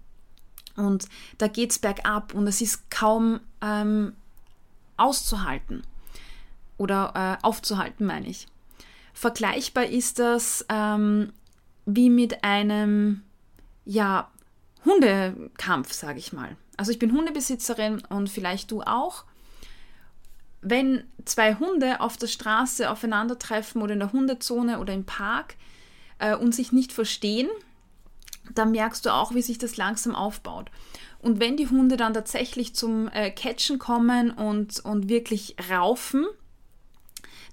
Und 0.77 1.07
da 1.37 1.47
geht 1.47 1.71
es 1.71 1.79
bergab 1.79 2.33
und 2.33 2.47
es 2.47 2.61
ist 2.61 2.89
kaum 2.89 3.41
ähm, 3.61 4.13
auszuhalten 4.95 5.83
oder 6.77 7.39
äh, 7.41 7.45
aufzuhalten, 7.45 8.05
meine 8.05 8.27
ich. 8.27 8.47
Vergleichbar 9.13 9.85
ist 9.85 10.19
das 10.19 10.65
ähm, 10.69 11.33
wie 11.85 12.09
mit 12.09 12.43
einem 12.45 13.23
ja, 13.85 14.31
Hundekampf, 14.85 15.93
sage 15.93 16.19
ich 16.19 16.33
mal. 16.33 16.55
Also 16.77 16.91
ich 16.91 16.99
bin 16.99 17.11
Hundebesitzerin 17.11 18.01
und 18.09 18.29
vielleicht 18.29 18.71
du 18.71 18.81
auch. 18.81 19.25
Wenn 20.61 21.03
zwei 21.25 21.55
Hunde 21.55 22.01
auf 22.01 22.17
der 22.17 22.27
Straße 22.27 22.89
aufeinandertreffen 22.89 23.81
oder 23.81 23.93
in 23.93 23.99
der 23.99 24.11
Hundezone 24.11 24.79
oder 24.79 24.93
im 24.93 25.05
Park 25.05 25.55
äh, 26.19 26.35
und 26.35 26.53
sich 26.53 26.71
nicht 26.71 26.93
verstehen, 26.93 27.49
dann 28.53 28.71
merkst 28.71 29.05
du 29.05 29.13
auch, 29.13 29.33
wie 29.33 29.41
sich 29.41 29.57
das 29.57 29.77
langsam 29.77 30.15
aufbaut. 30.15 30.69
Und 31.19 31.39
wenn 31.39 31.57
die 31.57 31.67
Hunde 31.67 31.97
dann 31.97 32.13
tatsächlich 32.13 32.75
zum 32.75 33.07
äh, 33.09 33.31
Catchen 33.31 33.79
kommen 33.79 34.31
und, 34.31 34.79
und 34.79 35.07
wirklich 35.07 35.55
raufen, 35.69 36.25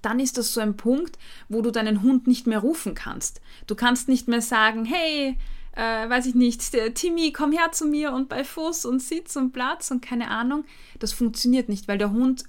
dann 0.00 0.20
ist 0.20 0.38
das 0.38 0.52
so 0.52 0.60
ein 0.60 0.76
Punkt, 0.76 1.18
wo 1.48 1.60
du 1.60 1.70
deinen 1.70 2.02
Hund 2.02 2.26
nicht 2.26 2.46
mehr 2.46 2.60
rufen 2.60 2.94
kannst. 2.94 3.40
Du 3.66 3.74
kannst 3.74 4.08
nicht 4.08 4.28
mehr 4.28 4.40
sagen, 4.40 4.84
hey, 4.84 5.36
äh, 5.78 6.10
weiß 6.10 6.26
ich 6.26 6.34
nicht, 6.34 6.72
Timmy, 6.96 7.32
komm 7.32 7.52
her 7.52 7.70
zu 7.70 7.86
mir 7.86 8.12
und 8.12 8.28
bei 8.28 8.42
Fuß 8.42 8.84
und 8.84 9.00
Sitz 9.00 9.36
und 9.36 9.52
Platz 9.52 9.92
und 9.92 10.04
keine 10.04 10.28
Ahnung. 10.28 10.64
Das 10.98 11.12
funktioniert 11.12 11.68
nicht, 11.68 11.86
weil 11.86 11.98
der 11.98 12.10
Hund 12.10 12.44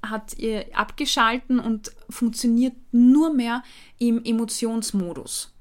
hat 0.00 0.38
ihr 0.38 0.64
abgeschalten 0.74 1.58
und 1.58 1.90
funktioniert 2.08 2.74
nur 2.92 3.34
mehr 3.34 3.64
im 3.98 4.24
Emotionsmodus. 4.24 5.52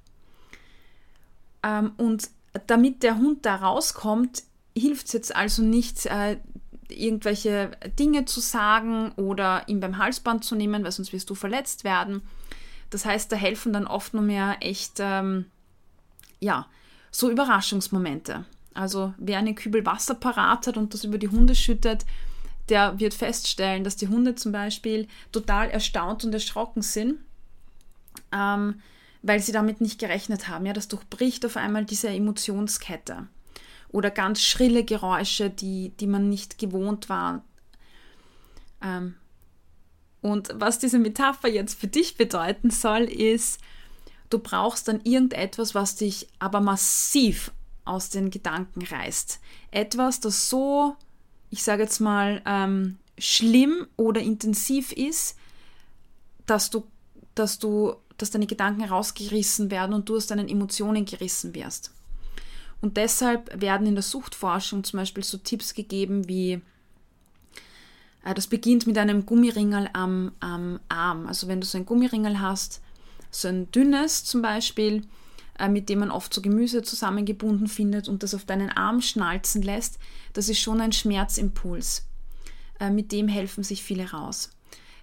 Ähm, 1.63 1.93
und 1.97 2.29
damit 2.67 3.01
der 3.01 3.17
Hund 3.17 3.47
da 3.47 3.55
rauskommt, 3.55 4.43
hilft 4.77 5.07
es 5.07 5.13
jetzt 5.13 5.35
also 5.35 5.63
nicht, 5.63 6.05
äh, 6.05 6.37
irgendwelche 6.87 7.71
Dinge 7.97 8.25
zu 8.25 8.41
sagen 8.41 9.11
oder 9.15 9.67
ihn 9.67 9.79
beim 9.79 9.97
Halsband 9.97 10.45
zu 10.45 10.53
nehmen, 10.53 10.83
weil 10.83 10.91
sonst 10.91 11.13
wirst 11.13 11.31
du 11.31 11.35
verletzt 11.35 11.83
werden. 11.83 12.21
Das 12.91 13.05
heißt, 13.05 13.31
da 13.31 13.35
helfen 13.35 13.73
dann 13.73 13.87
oft 13.87 14.13
nur 14.13 14.23
mehr 14.23 14.57
echt, 14.59 14.99
ähm, 14.99 15.45
ja, 16.39 16.67
so 17.17 17.31
Überraschungsmomente. 17.31 18.45
Also 18.75 19.11
wer 19.17 19.39
einen 19.39 19.55
Kübel 19.55 19.83
Wasser 19.87 20.13
parat 20.13 20.67
hat 20.67 20.77
und 20.77 20.93
das 20.93 21.03
über 21.03 21.17
die 21.17 21.29
Hunde 21.29 21.55
schüttet, 21.55 22.05
der 22.69 22.99
wird 22.99 23.15
feststellen, 23.15 23.83
dass 23.83 23.95
die 23.95 24.07
Hunde 24.07 24.35
zum 24.35 24.51
Beispiel 24.51 25.07
total 25.31 25.71
erstaunt 25.71 26.23
und 26.25 26.33
erschrocken 26.33 26.83
sind, 26.83 27.15
ähm, 28.31 28.81
weil 29.23 29.39
sie 29.39 29.51
damit 29.51 29.81
nicht 29.81 29.99
gerechnet 29.99 30.47
haben. 30.47 30.67
Ja, 30.67 30.73
das 30.73 30.89
durchbricht 30.89 31.43
auf 31.43 31.57
einmal 31.57 31.85
diese 31.85 32.09
Emotionskette 32.09 33.27
oder 33.89 34.11
ganz 34.11 34.43
schrille 34.43 34.83
Geräusche, 34.83 35.49
die, 35.49 35.93
die 35.99 36.07
man 36.07 36.29
nicht 36.29 36.59
gewohnt 36.59 37.09
war. 37.09 37.43
Ähm, 38.83 39.15
und 40.21 40.49
was 40.53 40.77
diese 40.77 40.99
Metapher 40.99 41.49
jetzt 41.49 41.79
für 41.79 41.87
dich 41.87 42.15
bedeuten 42.15 42.69
soll, 42.69 43.05
ist, 43.05 43.59
du 44.29 44.39
brauchst 44.39 44.87
dann 44.87 45.01
irgendetwas, 45.03 45.75
was 45.75 45.95
dich 45.95 46.27
aber 46.39 46.59
massiv 46.59 47.51
aus 47.85 48.09
den 48.09 48.29
Gedanken 48.29 48.83
reißt. 48.83 49.39
Etwas, 49.71 50.19
das 50.19 50.49
so, 50.49 50.95
ich 51.49 51.63
sage 51.63 51.83
jetzt 51.83 51.99
mal, 51.99 52.41
ähm, 52.45 52.97
schlimm 53.17 53.87
oder 53.95 54.21
intensiv 54.21 54.91
ist, 54.91 55.37
dass 56.45 56.69
du, 56.69 56.85
dass 57.35 57.59
du, 57.59 57.95
dass 58.17 58.31
deine 58.31 58.47
Gedanken 58.47 58.83
rausgerissen 58.83 59.71
werden 59.71 59.93
und 59.93 60.09
du 60.09 60.17
aus 60.17 60.27
deinen 60.27 60.49
Emotionen 60.49 61.05
gerissen 61.05 61.55
wirst. 61.55 61.91
Und 62.81 62.97
deshalb 62.97 63.59
werden 63.59 63.87
in 63.87 63.95
der 63.95 64.03
Suchtforschung 64.03 64.83
zum 64.83 64.99
Beispiel 64.99 65.23
so 65.23 65.37
Tipps 65.37 65.73
gegeben 65.73 66.27
wie, 66.27 66.61
äh, 68.23 68.33
das 68.33 68.47
beginnt 68.47 68.85
mit 68.85 68.97
einem 68.97 69.25
Gummiringel 69.25 69.89
am, 69.93 70.31
am 70.39 70.79
Arm. 70.89 71.27
Also 71.27 71.47
wenn 71.47 71.59
du 71.59 71.65
so 71.65 71.77
ein 71.77 71.85
Gummiringel 71.85 72.39
hast, 72.39 72.81
so 73.41 73.47
ein 73.47 73.71
dünnes 73.71 74.23
zum 74.23 74.41
Beispiel, 74.41 75.03
äh, 75.59 75.69
mit 75.69 75.89
dem 75.89 75.99
man 75.99 76.11
oft 76.11 76.33
so 76.33 76.41
Gemüse 76.41 76.81
zusammengebunden 76.81 77.67
findet 77.67 78.07
und 78.07 78.23
das 78.23 78.33
auf 78.33 78.45
deinen 78.45 78.69
Arm 78.69 79.01
schnalzen 79.01 79.61
lässt, 79.61 79.99
das 80.33 80.49
ist 80.49 80.59
schon 80.59 80.81
ein 80.81 80.91
Schmerzimpuls. 80.91 82.07
Äh, 82.79 82.89
mit 82.89 83.11
dem 83.11 83.27
helfen 83.27 83.63
sich 83.63 83.83
viele 83.83 84.11
raus. 84.11 84.51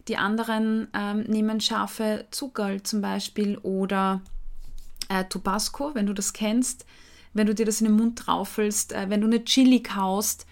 Die 0.09 0.17
anderen 0.17 0.89
ähm, 0.93 1.23
nehmen 1.23 1.61
scharfe 1.61 2.27
Zuckerl 2.31 2.83
zum 2.83 3.01
Beispiel 3.01 3.57
oder 3.59 4.21
äh, 5.09 5.25
Tabasco, 5.25 5.95
wenn 5.95 6.07
du 6.07 6.13
das 6.13 6.33
kennst, 6.33 6.85
wenn 7.33 7.47
du 7.47 7.55
dir 7.55 7.67
das 7.67 7.81
in 7.81 7.87
den 7.87 7.97
Mund 7.97 8.19
traufelst, 8.19 8.93
äh, 8.93 9.09
wenn 9.09 9.23
du 9.23 9.27
eine 9.27 9.45
Chili 9.45 9.83
kaust. 9.83 10.47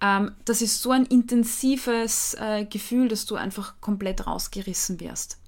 Ähm, 0.00 0.32
das 0.46 0.62
ist 0.62 0.80
so 0.80 0.90
ein 0.90 1.04
intensives 1.04 2.34
äh, 2.40 2.64
Gefühl, 2.64 3.08
dass 3.08 3.26
du 3.26 3.36
einfach 3.36 3.80
komplett 3.80 4.26
rausgerissen 4.26 5.00
wirst. 5.00 5.41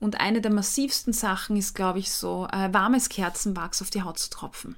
Und 0.00 0.20
eine 0.20 0.40
der 0.40 0.52
massivsten 0.52 1.12
Sachen 1.12 1.56
ist, 1.56 1.74
glaube 1.74 1.98
ich, 1.98 2.10
so 2.10 2.48
äh, 2.50 2.72
warmes 2.72 3.08
Kerzenwachs 3.08 3.82
auf 3.82 3.90
die 3.90 4.02
Haut 4.02 4.18
zu 4.18 4.30
tropfen. 4.30 4.76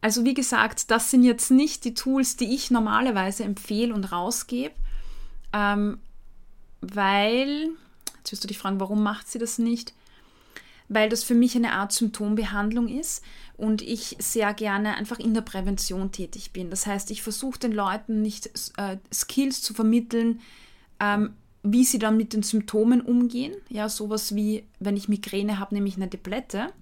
Also 0.00 0.24
wie 0.24 0.34
gesagt, 0.34 0.90
das 0.90 1.10
sind 1.10 1.24
jetzt 1.24 1.50
nicht 1.50 1.84
die 1.84 1.94
Tools, 1.94 2.36
die 2.36 2.54
ich 2.54 2.70
normalerweise 2.70 3.44
empfehle 3.44 3.94
und 3.94 4.12
rausgebe, 4.12 4.74
ähm, 5.52 5.98
weil, 6.80 7.70
jetzt 8.18 8.32
wirst 8.32 8.44
du 8.44 8.48
dich 8.48 8.58
fragen, 8.58 8.80
warum 8.80 9.02
macht 9.02 9.28
sie 9.28 9.38
das 9.38 9.58
nicht? 9.58 9.92
weil 10.88 11.08
das 11.08 11.22
für 11.22 11.34
mich 11.34 11.54
eine 11.54 11.72
Art 11.72 11.92
Symptombehandlung 11.92 12.88
ist 12.88 13.22
und 13.56 13.82
ich 13.82 14.16
sehr 14.18 14.54
gerne 14.54 14.96
einfach 14.96 15.18
in 15.18 15.34
der 15.34 15.42
Prävention 15.42 16.12
tätig 16.12 16.52
bin. 16.52 16.70
Das 16.70 16.86
heißt, 16.86 17.10
ich 17.10 17.22
versuche 17.22 17.58
den 17.58 17.72
Leuten 17.72 18.22
nicht 18.22 18.50
äh, 18.78 18.96
Skills 19.12 19.62
zu 19.62 19.74
vermitteln, 19.74 20.40
ähm, 20.98 21.34
wie 21.72 21.84
sie 21.84 21.98
dann 21.98 22.16
mit 22.16 22.32
den 22.32 22.42
Symptomen 22.42 23.00
umgehen. 23.00 23.54
Ja, 23.68 23.88
sowas 23.88 24.34
wie, 24.34 24.64
wenn 24.78 24.96
ich 24.96 25.08
Migräne 25.08 25.58
habe, 25.58 25.74
nehme 25.74 25.88
ich 25.88 25.96
eine 25.96 26.10
Tablette, 26.10 26.72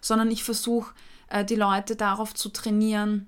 sondern 0.00 0.30
ich 0.30 0.44
versuche 0.44 0.94
äh, 1.28 1.44
die 1.44 1.56
Leute 1.56 1.96
darauf 1.96 2.34
zu 2.34 2.48
trainieren, 2.48 3.26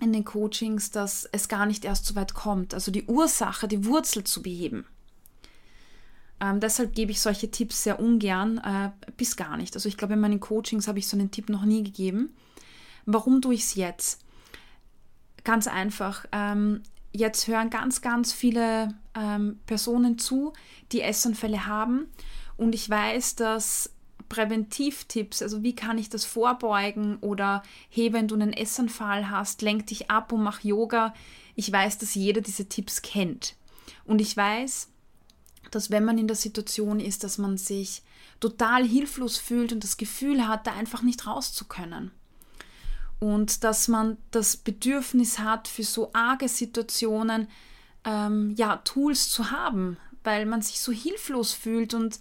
in 0.00 0.12
den 0.12 0.24
Coachings, 0.24 0.90
dass 0.90 1.26
es 1.30 1.48
gar 1.48 1.64
nicht 1.64 1.84
erst 1.84 2.06
so 2.06 2.16
weit 2.16 2.34
kommt. 2.34 2.74
Also 2.74 2.90
die 2.90 3.04
Ursache, 3.04 3.68
die 3.68 3.84
Wurzel 3.84 4.24
zu 4.24 4.42
beheben. 4.42 4.84
Ähm, 6.40 6.58
deshalb 6.58 6.94
gebe 6.94 7.12
ich 7.12 7.20
solche 7.20 7.52
Tipps 7.52 7.84
sehr 7.84 8.00
ungern 8.00 8.58
äh, 8.58 8.90
bis 9.16 9.36
gar 9.36 9.56
nicht. 9.56 9.76
Also 9.76 9.88
ich 9.88 9.96
glaube, 9.96 10.14
in 10.14 10.20
meinen 10.20 10.40
Coachings 10.40 10.88
habe 10.88 10.98
ich 10.98 11.06
so 11.06 11.16
einen 11.16 11.30
Tipp 11.30 11.48
noch 11.48 11.64
nie 11.64 11.84
gegeben. 11.84 12.34
Warum 13.06 13.40
tue 13.40 13.54
ich 13.54 13.62
es 13.62 13.74
jetzt? 13.76 14.24
Ganz 15.44 15.68
einfach. 15.68 16.26
Ähm, 16.32 16.82
jetzt 17.12 17.46
hören 17.46 17.70
ganz, 17.70 18.00
ganz 18.00 18.32
viele 18.32 18.94
ähm, 19.14 19.60
Personen 19.66 20.18
zu, 20.18 20.52
die 20.92 21.02
Essanfälle 21.02 21.66
haben. 21.66 22.08
Und 22.56 22.74
ich 22.74 22.88
weiß, 22.88 23.36
dass 23.36 23.90
Präventivtipps, 24.28 25.42
also 25.42 25.62
wie 25.62 25.74
kann 25.74 25.98
ich 25.98 26.08
das 26.08 26.24
vorbeugen 26.24 27.18
oder 27.20 27.62
hey, 27.90 28.12
wenn 28.12 28.28
du 28.28 28.34
einen 28.34 28.52
Essanfall 28.52 29.30
hast, 29.30 29.62
lenk 29.62 29.88
dich 29.88 30.10
ab 30.10 30.32
und 30.32 30.42
mach 30.42 30.64
Yoga. 30.64 31.12
Ich 31.54 31.70
weiß, 31.70 31.98
dass 31.98 32.14
jeder 32.14 32.40
diese 32.40 32.68
Tipps 32.68 33.02
kennt. 33.02 33.56
Und 34.04 34.20
ich 34.20 34.36
weiß, 34.36 34.88
dass 35.70 35.90
wenn 35.90 36.04
man 36.04 36.18
in 36.18 36.26
der 36.26 36.36
Situation 36.36 36.98
ist, 36.98 37.24
dass 37.24 37.38
man 37.38 37.58
sich 37.58 38.02
total 38.40 38.86
hilflos 38.86 39.38
fühlt 39.38 39.72
und 39.72 39.84
das 39.84 39.96
Gefühl 39.96 40.48
hat, 40.48 40.66
da 40.66 40.72
einfach 40.72 41.02
nicht 41.02 41.26
raus 41.26 41.52
zu 41.52 41.66
können. 41.66 42.10
Und 43.22 43.62
dass 43.62 43.86
man 43.86 44.16
das 44.32 44.56
Bedürfnis 44.56 45.38
hat, 45.38 45.68
für 45.68 45.84
so 45.84 46.10
arge 46.12 46.48
Situationen 46.48 47.46
ähm, 48.04 48.52
ja, 48.56 48.78
Tools 48.78 49.30
zu 49.30 49.52
haben, 49.52 49.96
weil 50.24 50.44
man 50.44 50.60
sich 50.60 50.80
so 50.80 50.90
hilflos 50.90 51.52
fühlt 51.52 51.94
und 51.94 52.18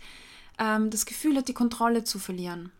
ähm, 0.60 0.92
das 0.92 1.08
Gefühl 1.08 1.38
hat, 1.38 1.48
die 1.48 1.56
Kontrolle 1.56 2.04
zu 2.04 2.20
verlieren. 2.20 2.72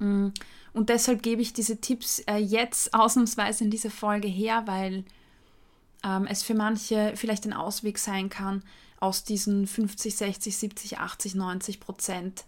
Mm. 0.00 0.30
Und 0.72 0.88
deshalb 0.88 1.22
gebe 1.22 1.42
ich 1.42 1.52
diese 1.52 1.80
Tipps 1.80 2.18
äh, 2.26 2.38
jetzt 2.38 2.92
ausnahmsweise 2.92 3.62
in 3.62 3.70
dieser 3.70 3.90
Folge 3.90 4.26
her, 4.26 4.64
weil 4.66 5.04
ähm, 6.02 6.26
es 6.26 6.42
für 6.42 6.54
manche 6.54 7.12
vielleicht 7.14 7.46
ein 7.46 7.52
Ausweg 7.52 7.98
sein 7.98 8.30
kann, 8.30 8.64
aus 8.98 9.22
diesen 9.22 9.68
50, 9.68 10.16
60, 10.16 10.56
70, 10.56 10.98
80, 10.98 11.36
90 11.36 11.78
Prozent 11.78 12.46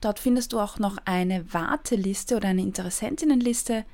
Dort 0.00 0.18
findest 0.18 0.52
du 0.52 0.58
auch 0.58 0.78
noch 0.78 0.96
eine 1.04 1.52
Warteliste 1.52 2.36
oder 2.36 2.48
eine 2.48 2.62
Interessentinnenliste 2.62 3.84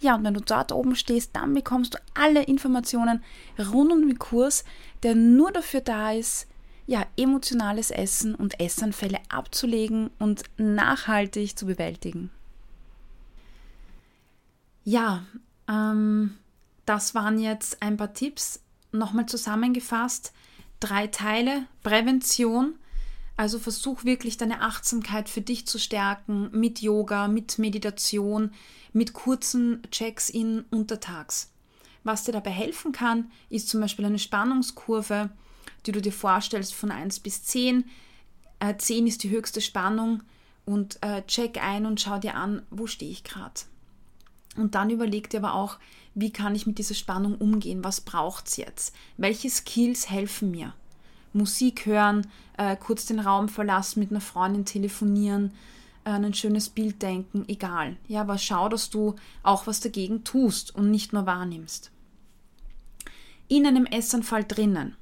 ja, 0.00 0.14
und 0.14 0.24
wenn 0.24 0.34
du 0.34 0.40
dort 0.40 0.72
oben 0.72 0.96
stehst, 0.96 1.34
dann 1.34 1.54
bekommst 1.54 1.94
du 1.94 1.98
alle 2.14 2.42
Informationen 2.42 3.22
rund 3.58 3.92
um 3.92 4.06
den 4.06 4.18
Kurs, 4.18 4.64
der 5.02 5.14
nur 5.14 5.52
dafür 5.52 5.80
da 5.80 6.12
ist, 6.12 6.46
ja, 6.86 7.06
emotionales 7.16 7.90
Essen 7.90 8.34
und 8.34 8.60
Essanfälle 8.60 9.18
abzulegen 9.28 10.10
und 10.18 10.42
nachhaltig 10.58 11.58
zu 11.58 11.66
bewältigen. 11.66 12.30
Ja, 14.84 15.24
ähm, 15.66 16.36
das 16.84 17.14
waren 17.14 17.38
jetzt 17.38 17.82
ein 17.82 17.96
paar 17.96 18.12
Tipps. 18.12 18.60
Nochmal 18.92 19.26
zusammengefasst. 19.26 20.32
Drei 20.80 21.06
Teile. 21.06 21.66
Prävention. 21.82 22.74
Also 23.36 23.58
versuch 23.58 24.04
wirklich 24.04 24.36
deine 24.36 24.60
Achtsamkeit 24.60 25.28
für 25.28 25.40
dich 25.40 25.66
zu 25.66 25.78
stärken 25.78 26.50
mit 26.52 26.80
Yoga, 26.80 27.26
mit 27.26 27.58
Meditation, 27.58 28.52
mit 28.92 29.12
kurzen 29.12 29.82
Checks 29.90 30.30
in 30.30 30.64
untertags. 30.70 31.50
Was 32.04 32.24
dir 32.24 32.32
dabei 32.32 32.50
helfen 32.50 32.92
kann, 32.92 33.30
ist 33.50 33.68
zum 33.68 33.80
Beispiel 33.80 34.04
eine 34.04 34.18
Spannungskurve, 34.18 35.30
die 35.86 35.92
du 35.92 36.00
dir 36.00 36.12
vorstellst 36.12 36.74
von 36.74 36.90
1 36.90 37.20
bis 37.20 37.42
10. 37.44 37.84
Äh, 38.60 38.76
10 38.76 39.06
ist 39.06 39.22
die 39.22 39.30
höchste 39.30 39.60
Spannung 39.60 40.22
und 40.64 41.02
äh, 41.02 41.22
check 41.26 41.62
ein 41.62 41.86
und 41.86 42.00
schau 42.00 42.18
dir 42.18 42.36
an, 42.36 42.62
wo 42.70 42.86
stehe 42.86 43.10
ich 43.10 43.24
gerade. 43.24 43.62
Und 44.56 44.76
dann 44.76 44.90
überleg 44.90 45.28
dir 45.30 45.38
aber 45.38 45.54
auch, 45.54 45.78
wie 46.14 46.32
kann 46.32 46.54
ich 46.54 46.66
mit 46.66 46.78
dieser 46.78 46.94
Spannung 46.94 47.36
umgehen? 47.36 47.82
Was 47.82 48.00
braucht 48.00 48.46
es 48.46 48.56
jetzt? 48.56 48.94
Welche 49.16 49.50
Skills 49.50 50.08
helfen 50.10 50.52
mir? 50.52 50.74
Musik 51.34 51.86
hören, 51.86 52.26
äh, 52.56 52.76
kurz 52.76 53.06
den 53.06 53.20
Raum 53.20 53.48
verlassen, 53.48 54.00
mit 54.00 54.10
einer 54.10 54.20
Freundin 54.20 54.64
telefonieren, 54.64 55.52
an 56.04 56.24
ein 56.24 56.34
schönes 56.34 56.68
Bild 56.68 57.00
denken, 57.00 57.44
egal. 57.48 57.96
Ja, 58.08 58.20
aber 58.20 58.36
schau, 58.36 58.68
dass 58.68 58.90
du 58.90 59.16
auch 59.42 59.66
was 59.66 59.80
dagegen 59.80 60.22
tust 60.22 60.74
und 60.74 60.90
nicht 60.90 61.12
nur 61.12 61.24
wahrnimmst. 61.26 61.90
In 63.48 63.66
einem 63.66 63.86
Essanfall 63.86 64.44
drinnen. 64.44 64.96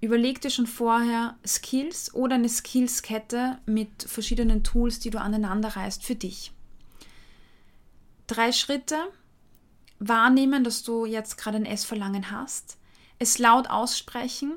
Überleg 0.00 0.40
dir 0.40 0.50
schon 0.50 0.66
vorher 0.66 1.36
Skills 1.46 2.12
oder 2.14 2.34
eine 2.34 2.48
Skillskette 2.48 3.58
mit 3.64 4.02
verschiedenen 4.02 4.62
Tools, 4.62 4.98
die 4.98 5.10
du 5.10 5.20
aneinander 5.20 5.68
reißt 5.68 6.04
für 6.04 6.14
dich. 6.14 6.52
Drei 8.26 8.52
Schritte. 8.52 8.96
Wahrnehmen, 10.00 10.64
dass 10.64 10.82
du 10.82 11.06
jetzt 11.06 11.38
gerade 11.38 11.56
ein 11.56 11.64
Essverlangen 11.64 12.30
hast. 12.30 12.76
Es 13.18 13.38
laut 13.38 13.70
aussprechen, 13.70 14.54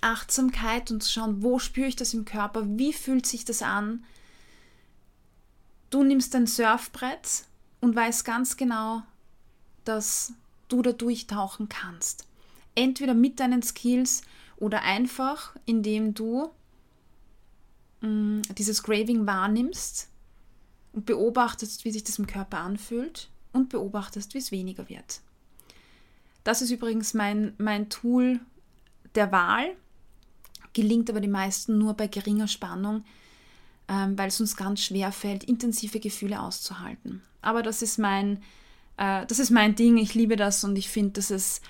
Achtsamkeit 0.00 0.90
und 0.90 1.02
zu 1.02 1.12
schauen, 1.12 1.42
wo 1.42 1.58
spüre 1.58 1.88
ich 1.88 1.96
das 1.96 2.14
im 2.14 2.24
Körper, 2.24 2.64
wie 2.66 2.92
fühlt 2.92 3.26
sich 3.26 3.44
das 3.44 3.62
an. 3.62 4.04
Du 5.90 6.02
nimmst 6.02 6.34
dein 6.34 6.46
Surfbrett 6.46 7.44
und 7.80 7.96
weißt 7.96 8.24
ganz 8.24 8.56
genau, 8.56 9.02
dass 9.84 10.32
du 10.68 10.82
da 10.82 10.92
durchtauchen 10.92 11.68
kannst. 11.68 12.26
Entweder 12.74 13.14
mit 13.14 13.40
deinen 13.40 13.62
Skills 13.62 14.22
oder 14.56 14.82
einfach, 14.82 15.56
indem 15.64 16.14
du 16.14 16.50
mh, 18.00 18.08
mm, 18.08 18.42
dieses 18.56 18.82
Craving 18.82 19.26
wahrnimmst 19.26 20.08
und 20.92 21.06
beobachtest, 21.06 21.84
wie 21.84 21.90
sich 21.90 22.04
das 22.04 22.18
im 22.18 22.26
Körper 22.26 22.58
anfühlt 22.58 23.30
und 23.52 23.68
beobachtest, 23.68 24.34
wie 24.34 24.38
es 24.38 24.52
weniger 24.52 24.88
wird. 24.88 25.20
Das 26.44 26.62
ist 26.62 26.70
übrigens 26.70 27.14
mein, 27.14 27.54
mein 27.58 27.88
Tool 27.88 28.40
der 29.14 29.32
Wahl 29.32 29.76
gelingt 30.78 31.10
aber 31.10 31.20
die 31.20 31.26
meisten 31.26 31.76
nur 31.76 31.94
bei 31.94 32.06
geringer 32.06 32.46
Spannung, 32.46 33.02
ähm, 33.88 34.16
weil 34.16 34.28
es 34.28 34.40
uns 34.40 34.56
ganz 34.56 34.80
schwer 34.80 35.10
fällt, 35.10 35.42
intensive 35.42 35.98
Gefühle 35.98 36.40
auszuhalten. 36.40 37.20
Aber 37.42 37.64
das 37.64 37.82
ist 37.82 37.98
mein, 37.98 38.44
äh, 38.96 39.26
das 39.26 39.40
ist 39.40 39.50
mein 39.50 39.74
Ding. 39.74 39.96
Ich 39.96 40.14
liebe 40.14 40.36
das 40.36 40.62
und 40.62 40.76
ich 40.76 40.88
finde, 40.88 41.14
dass 41.14 41.30
es 41.30 41.62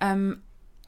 ähm, 0.00 0.40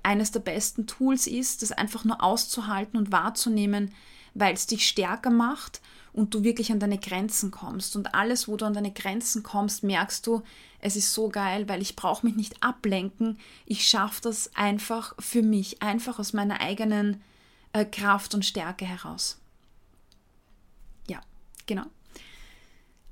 eines 0.02 0.30
der 0.30 0.40
besten 0.40 0.86
Tools 0.86 1.26
ist, 1.26 1.60
das 1.60 1.70
einfach 1.70 2.04
nur 2.04 2.22
auszuhalten 2.22 2.96
und 2.96 3.12
wahrzunehmen, 3.12 3.92
weil 4.32 4.54
es 4.54 4.66
dich 4.66 4.88
stärker 4.88 5.30
macht 5.30 5.82
und 6.14 6.32
du 6.32 6.44
wirklich 6.44 6.72
an 6.72 6.80
deine 6.80 6.98
Grenzen 6.98 7.50
kommst. 7.50 7.94
Und 7.94 8.14
alles, 8.14 8.48
wo 8.48 8.56
du 8.56 8.64
an 8.64 8.72
deine 8.72 8.92
Grenzen 8.92 9.42
kommst, 9.42 9.82
merkst 9.82 10.26
du, 10.26 10.42
es 10.80 10.96
ist 10.96 11.12
so 11.12 11.28
geil, 11.28 11.68
weil 11.68 11.82
ich 11.82 11.94
brauche 11.94 12.24
mich 12.24 12.36
nicht 12.36 12.62
ablenken. 12.62 13.38
Ich 13.66 13.86
schaffe 13.86 14.22
das 14.22 14.50
einfach 14.54 15.14
für 15.18 15.42
mich, 15.42 15.82
einfach 15.82 16.18
aus 16.18 16.32
meiner 16.32 16.62
eigenen 16.62 17.20
äh, 17.76 17.84
Kraft 17.84 18.34
und 18.34 18.44
Stärke 18.44 18.84
heraus. 18.84 19.38
Ja, 21.08 21.20
genau. 21.66 21.84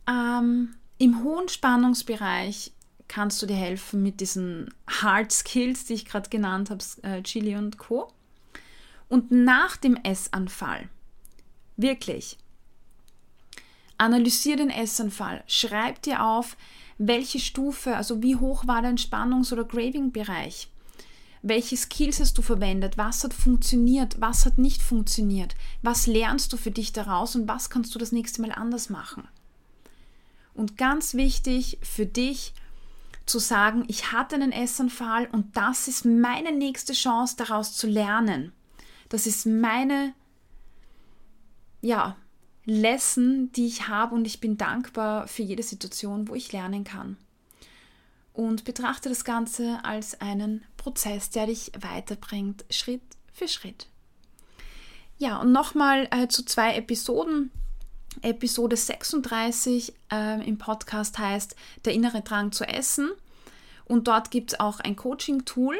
Ähm, 0.08 0.76
Im 0.98 1.22
hohen 1.22 1.48
Spannungsbereich 1.48 2.72
kannst 3.08 3.42
du 3.42 3.46
dir 3.46 3.56
helfen 3.56 4.02
mit 4.02 4.20
diesen 4.20 4.72
Hard 4.88 5.32
Skills, 5.32 5.84
die 5.84 5.94
ich 5.94 6.06
gerade 6.06 6.30
genannt 6.30 6.70
habe, 6.70 6.84
äh, 7.02 7.22
Chili 7.22 7.56
und 7.56 7.78
Co. 7.78 8.12
Und 9.08 9.30
nach 9.30 9.76
dem 9.76 9.96
Essanfall, 10.02 10.88
wirklich, 11.76 12.38
analysier 13.98 14.56
den 14.56 14.70
Essanfall, 14.70 15.44
schreib 15.46 16.02
dir 16.02 16.24
auf, 16.24 16.56
welche 16.96 17.38
Stufe, 17.38 17.96
also 17.96 18.22
wie 18.22 18.36
hoch 18.36 18.66
war 18.66 18.80
dein 18.80 18.96
Spannungs- 18.96 19.52
oder 19.52 19.64
Craving-Bereich. 19.64 20.68
Welche 21.46 21.76
Skills 21.76 22.20
hast 22.20 22.38
du 22.38 22.42
verwendet? 22.42 22.96
Was 22.96 23.22
hat 23.22 23.34
funktioniert? 23.34 24.18
Was 24.18 24.46
hat 24.46 24.56
nicht 24.56 24.80
funktioniert? 24.80 25.54
Was 25.82 26.06
lernst 26.06 26.54
du 26.54 26.56
für 26.56 26.70
dich 26.70 26.94
daraus 26.94 27.36
und 27.36 27.46
was 27.46 27.68
kannst 27.68 27.94
du 27.94 27.98
das 27.98 28.12
nächste 28.12 28.40
Mal 28.40 28.50
anders 28.50 28.88
machen? 28.88 29.28
Und 30.54 30.78
ganz 30.78 31.12
wichtig 31.12 31.76
für 31.82 32.06
dich 32.06 32.54
zu 33.26 33.38
sagen, 33.38 33.84
ich 33.88 34.10
hatte 34.10 34.36
einen 34.36 34.52
Essanfall 34.52 35.28
und 35.32 35.54
das 35.54 35.86
ist 35.86 36.06
meine 36.06 36.50
nächste 36.50 36.94
Chance 36.94 37.34
daraus 37.36 37.76
zu 37.76 37.88
lernen. 37.88 38.52
Das 39.10 39.26
ist 39.26 39.44
meine 39.44 40.14
ja, 41.82 42.16
Lesson, 42.64 43.52
die 43.52 43.66
ich 43.66 43.88
habe 43.88 44.14
und 44.14 44.26
ich 44.26 44.40
bin 44.40 44.56
dankbar 44.56 45.28
für 45.28 45.42
jede 45.42 45.62
Situation, 45.62 46.26
wo 46.26 46.34
ich 46.34 46.52
lernen 46.52 46.84
kann 46.84 47.18
und 48.34 48.64
betrachte 48.64 49.08
das 49.08 49.24
Ganze 49.24 49.78
als 49.84 50.20
einen 50.20 50.64
Prozess, 50.76 51.30
der 51.30 51.46
dich 51.46 51.72
weiterbringt, 51.78 52.64
Schritt 52.68 53.00
für 53.32 53.48
Schritt. 53.48 53.86
Ja, 55.16 55.40
und 55.40 55.52
nochmal 55.52 56.08
äh, 56.10 56.28
zu 56.28 56.44
zwei 56.44 56.74
Episoden. 56.74 57.50
Episode 58.22 58.76
36 58.76 59.94
äh, 60.12 60.46
im 60.46 60.58
Podcast 60.58 61.18
heißt 61.18 61.56
Der 61.84 61.94
innere 61.94 62.22
Drang 62.22 62.52
zu 62.52 62.64
essen. 62.64 63.10
Und 63.86 64.08
dort 64.08 64.30
gibt 64.30 64.52
es 64.52 64.60
auch 64.60 64.80
ein 64.80 64.96
Coaching-Tool, 64.96 65.76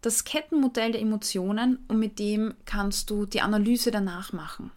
das 0.00 0.24
Kettenmodell 0.24 0.92
der 0.92 1.00
Emotionen, 1.02 1.84
und 1.88 1.98
mit 1.98 2.18
dem 2.18 2.54
kannst 2.64 3.10
du 3.10 3.26
die 3.26 3.40
Analyse 3.40 3.90
danach 3.90 4.32
machen. 4.32 4.70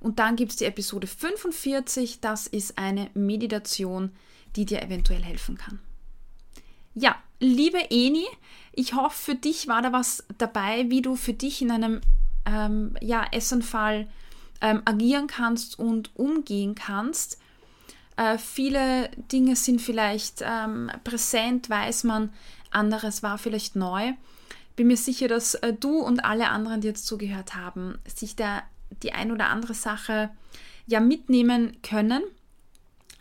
Und 0.00 0.18
dann 0.18 0.36
gibt 0.36 0.52
es 0.52 0.56
die 0.56 0.64
Episode 0.64 1.06
45, 1.06 2.20
das 2.20 2.46
ist 2.46 2.78
eine 2.78 3.10
Meditation, 3.14 4.10
die 4.56 4.64
dir 4.64 4.82
eventuell 4.82 5.22
helfen 5.22 5.58
kann. 5.58 5.80
Ja, 6.94 7.16
liebe 7.40 7.90
Eni, 7.90 8.26
ich 8.72 8.94
hoffe, 8.94 9.32
für 9.32 9.34
dich 9.34 9.66
war 9.68 9.82
da 9.82 9.92
was 9.92 10.24
dabei, 10.38 10.90
wie 10.90 11.02
du 11.02 11.16
für 11.16 11.32
dich 11.32 11.60
in 11.60 11.70
einem 11.70 12.00
ähm, 12.46 12.96
ja, 13.00 13.26
Essenfall 13.32 14.08
ähm, 14.60 14.82
agieren 14.84 15.26
kannst 15.26 15.78
und 15.78 16.10
umgehen 16.16 16.74
kannst. 16.74 17.38
Äh, 18.16 18.38
viele 18.38 19.10
Dinge 19.32 19.56
sind 19.56 19.80
vielleicht 19.80 20.42
ähm, 20.42 20.90
präsent, 21.02 21.68
weiß 21.68 22.04
man, 22.04 22.30
anderes 22.70 23.22
war 23.22 23.38
vielleicht 23.38 23.76
neu. 23.76 24.12
Bin 24.76 24.88
mir 24.88 24.96
sicher, 24.96 25.28
dass 25.28 25.54
äh, 25.54 25.72
du 25.72 25.98
und 25.98 26.24
alle 26.24 26.48
anderen, 26.48 26.80
die 26.80 26.88
jetzt 26.88 27.06
zugehört 27.06 27.54
haben, 27.54 27.98
sich 28.06 28.36
da 28.36 28.62
die 29.02 29.12
ein 29.12 29.32
oder 29.32 29.48
andere 29.48 29.74
Sache 29.74 30.30
ja 30.86 31.00
mitnehmen 31.00 31.76
können. 31.82 32.22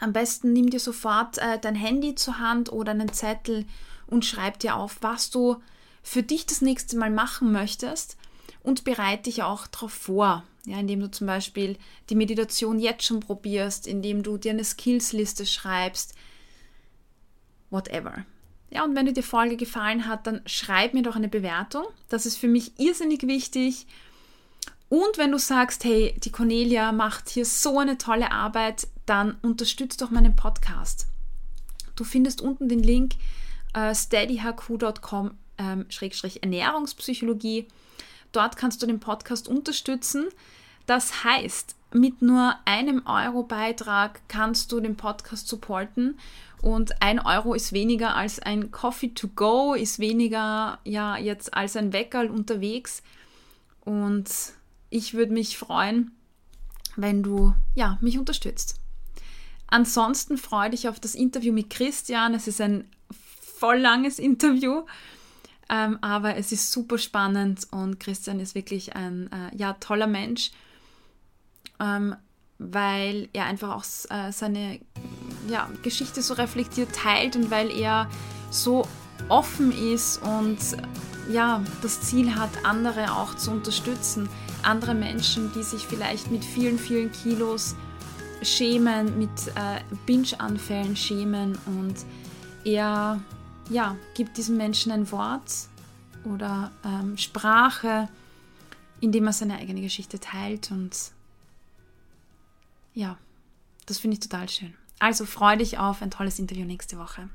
Am 0.03 0.11
besten 0.11 0.51
nimm 0.51 0.69
dir 0.69 0.81
sofort 0.81 1.37
äh, 1.37 1.57
dein 1.59 1.75
Handy 1.75 2.13
zur 2.13 2.37
Hand 2.37 2.69
oder 2.69 2.91
einen 2.91 3.13
Zettel 3.13 3.65
und 4.05 4.25
schreib 4.25 4.59
dir 4.59 4.75
auf, 4.75 4.97
was 4.99 5.29
du 5.29 5.61
für 6.01 6.23
dich 6.23 6.45
das 6.45 6.59
nächste 6.59 6.97
Mal 6.97 7.09
machen 7.09 7.53
möchtest 7.53 8.17
und 8.63 8.83
bereite 8.83 9.23
dich 9.23 9.43
auch 9.43 9.65
darauf 9.65 9.93
vor. 9.93 10.43
Ja, 10.65 10.77
indem 10.77 10.99
du 10.99 11.09
zum 11.09 11.27
Beispiel 11.27 11.77
die 12.09 12.15
Meditation 12.15 12.79
jetzt 12.79 13.05
schon 13.05 13.21
probierst, 13.21 13.87
indem 13.87 14.23
du 14.23 14.37
dir 14.37 14.51
eine 14.51 14.65
Skillsliste 14.65 15.45
schreibst, 15.45 16.15
whatever. 17.69 18.25
Ja, 18.71 18.83
und 18.83 18.97
wenn 18.97 19.05
dir 19.05 19.13
die 19.13 19.21
Folge 19.21 19.55
gefallen 19.55 20.05
hat, 20.05 20.27
dann 20.27 20.41
schreib 20.45 20.93
mir 20.93 21.03
doch 21.03 21.15
eine 21.15 21.29
Bewertung. 21.29 21.85
Das 22.09 22.25
ist 22.25 22.35
für 22.35 22.49
mich 22.49 22.77
irrsinnig 22.77 23.25
wichtig. 23.25 23.87
Und 24.89 25.17
wenn 25.17 25.31
du 25.31 25.39
sagst, 25.39 25.85
hey, 25.85 26.13
die 26.21 26.31
Cornelia 26.31 26.91
macht 26.91 27.29
hier 27.29 27.45
so 27.45 27.79
eine 27.79 27.97
tolle 27.97 28.31
Arbeit, 28.31 28.87
dann 29.05 29.37
unterstützt 29.41 30.01
doch 30.01 30.11
meinen 30.11 30.35
Podcast. 30.35 31.07
Du 31.95 32.03
findest 32.03 32.41
unten 32.41 32.69
den 32.69 32.81
Link 32.81 33.15
äh, 33.73 33.93
steadyhq.com 33.93 35.31
ähm. 35.57 35.85
Dort 38.31 38.57
kannst 38.57 38.81
du 38.81 38.87
den 38.87 38.99
Podcast 38.99 39.47
unterstützen. 39.47 40.25
Das 40.85 41.23
heißt, 41.23 41.75
mit 41.93 42.21
nur 42.21 42.55
einem 42.65 43.03
Euro 43.05 43.43
Beitrag 43.43 44.21
kannst 44.27 44.71
du 44.71 44.79
den 44.79 44.97
Podcast 44.97 45.47
supporten 45.47 46.17
und 46.61 47.01
ein 47.01 47.19
Euro 47.19 47.53
ist 47.53 47.73
weniger 47.73 48.15
als 48.15 48.39
ein 48.39 48.71
Coffee 48.71 49.13
to 49.13 49.27
go, 49.27 49.73
ist 49.73 49.99
weniger 49.99 50.79
ja 50.83 51.17
jetzt 51.17 51.53
als 51.53 51.75
ein 51.75 51.93
Weckerl 51.93 52.29
unterwegs 52.29 53.03
und 53.81 54.29
ich 54.89 55.13
würde 55.13 55.33
mich 55.33 55.57
freuen, 55.57 56.11
wenn 56.95 57.21
du 57.21 57.53
ja 57.75 57.97
mich 58.01 58.17
unterstützt. 58.17 58.79
Ansonsten 59.73 60.37
freue 60.37 60.69
dich 60.69 60.87
auf 60.87 60.99
das 60.99 61.15
Interview 61.15 61.51
mit 61.51 61.71
Christian. 61.71 62.35
Es 62.35 62.47
ist 62.47 62.61
ein 62.61 62.87
voll 63.57 63.79
langes 63.79 64.19
Interview. 64.19 64.83
Ähm, 65.67 65.97
aber 66.01 66.35
es 66.35 66.51
ist 66.51 66.71
super 66.71 66.99
spannend 66.99 67.65
und 67.71 67.99
Christian 67.99 68.39
ist 68.39 68.53
wirklich 68.53 68.95
ein 68.95 69.31
äh, 69.31 69.57
ja, 69.57 69.73
toller 69.73 70.05
Mensch, 70.05 70.51
ähm, 71.79 72.15
weil 72.59 73.29
er 73.33 73.45
einfach 73.45 73.75
auch 73.75 73.85
äh, 74.11 74.31
seine 74.31 74.79
ja, 75.49 75.67
Geschichte 75.81 76.21
so 76.21 76.35
reflektiert 76.35 76.93
teilt 76.93 77.35
und 77.35 77.49
weil 77.49 77.71
er 77.71 78.11
so 78.51 78.87
offen 79.27 79.71
ist 79.71 80.21
und 80.21 80.59
ja, 81.31 81.63
das 81.81 82.01
Ziel 82.01 82.35
hat, 82.35 82.51
andere 82.63 83.11
auch 83.13 83.33
zu 83.37 83.49
unterstützen. 83.49 84.29
Andere 84.61 84.93
Menschen, 84.93 85.51
die 85.53 85.63
sich 85.63 85.87
vielleicht 85.87 86.29
mit 86.29 86.45
vielen, 86.45 86.77
vielen 86.77 87.11
Kilos 87.11 87.75
schämen, 88.45 89.17
mit 89.17 89.29
äh, 89.55 89.81
Binge-Anfällen 90.05 90.95
schämen 90.95 91.57
und 91.65 91.95
er 92.65 93.21
ja, 93.69 93.97
gibt 94.13 94.37
diesem 94.37 94.57
Menschen 94.57 94.91
ein 94.91 95.11
Wort 95.11 95.51
oder 96.25 96.71
ähm, 96.85 97.17
Sprache, 97.17 98.09
indem 99.01 99.27
er 99.27 99.33
seine 99.33 99.57
eigene 99.57 99.81
Geschichte 99.81 100.19
teilt. 100.19 100.71
Und 100.71 100.95
ja, 102.93 103.17
das 103.85 103.99
finde 103.99 104.15
ich 104.15 104.19
total 104.21 104.49
schön. 104.49 104.73
Also 104.99 105.25
freue 105.25 105.57
dich 105.57 105.77
auf 105.77 106.01
ein 106.01 106.11
tolles 106.11 106.39
Interview 106.39 106.65
nächste 106.65 106.97
Woche. 106.97 107.29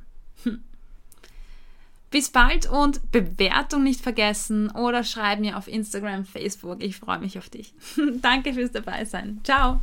Bis 2.11 2.31
bald 2.31 2.67
und 2.67 3.13
Bewertung 3.13 3.83
nicht 3.83 4.01
vergessen 4.01 4.71
oder 4.71 5.05
schreib 5.05 5.41
mir 5.41 5.59
auf 5.59 5.69
Instagram, 5.69 6.25
Facebook. 6.25 6.83
Ich 6.83 6.97
freue 6.97 7.19
mich 7.19 7.37
auf 7.37 7.51
dich. 7.51 7.75
Danke 8.23 8.55
fürs 8.55 8.73
Dabeisein. 8.73 9.41
Ciao. 9.45 9.81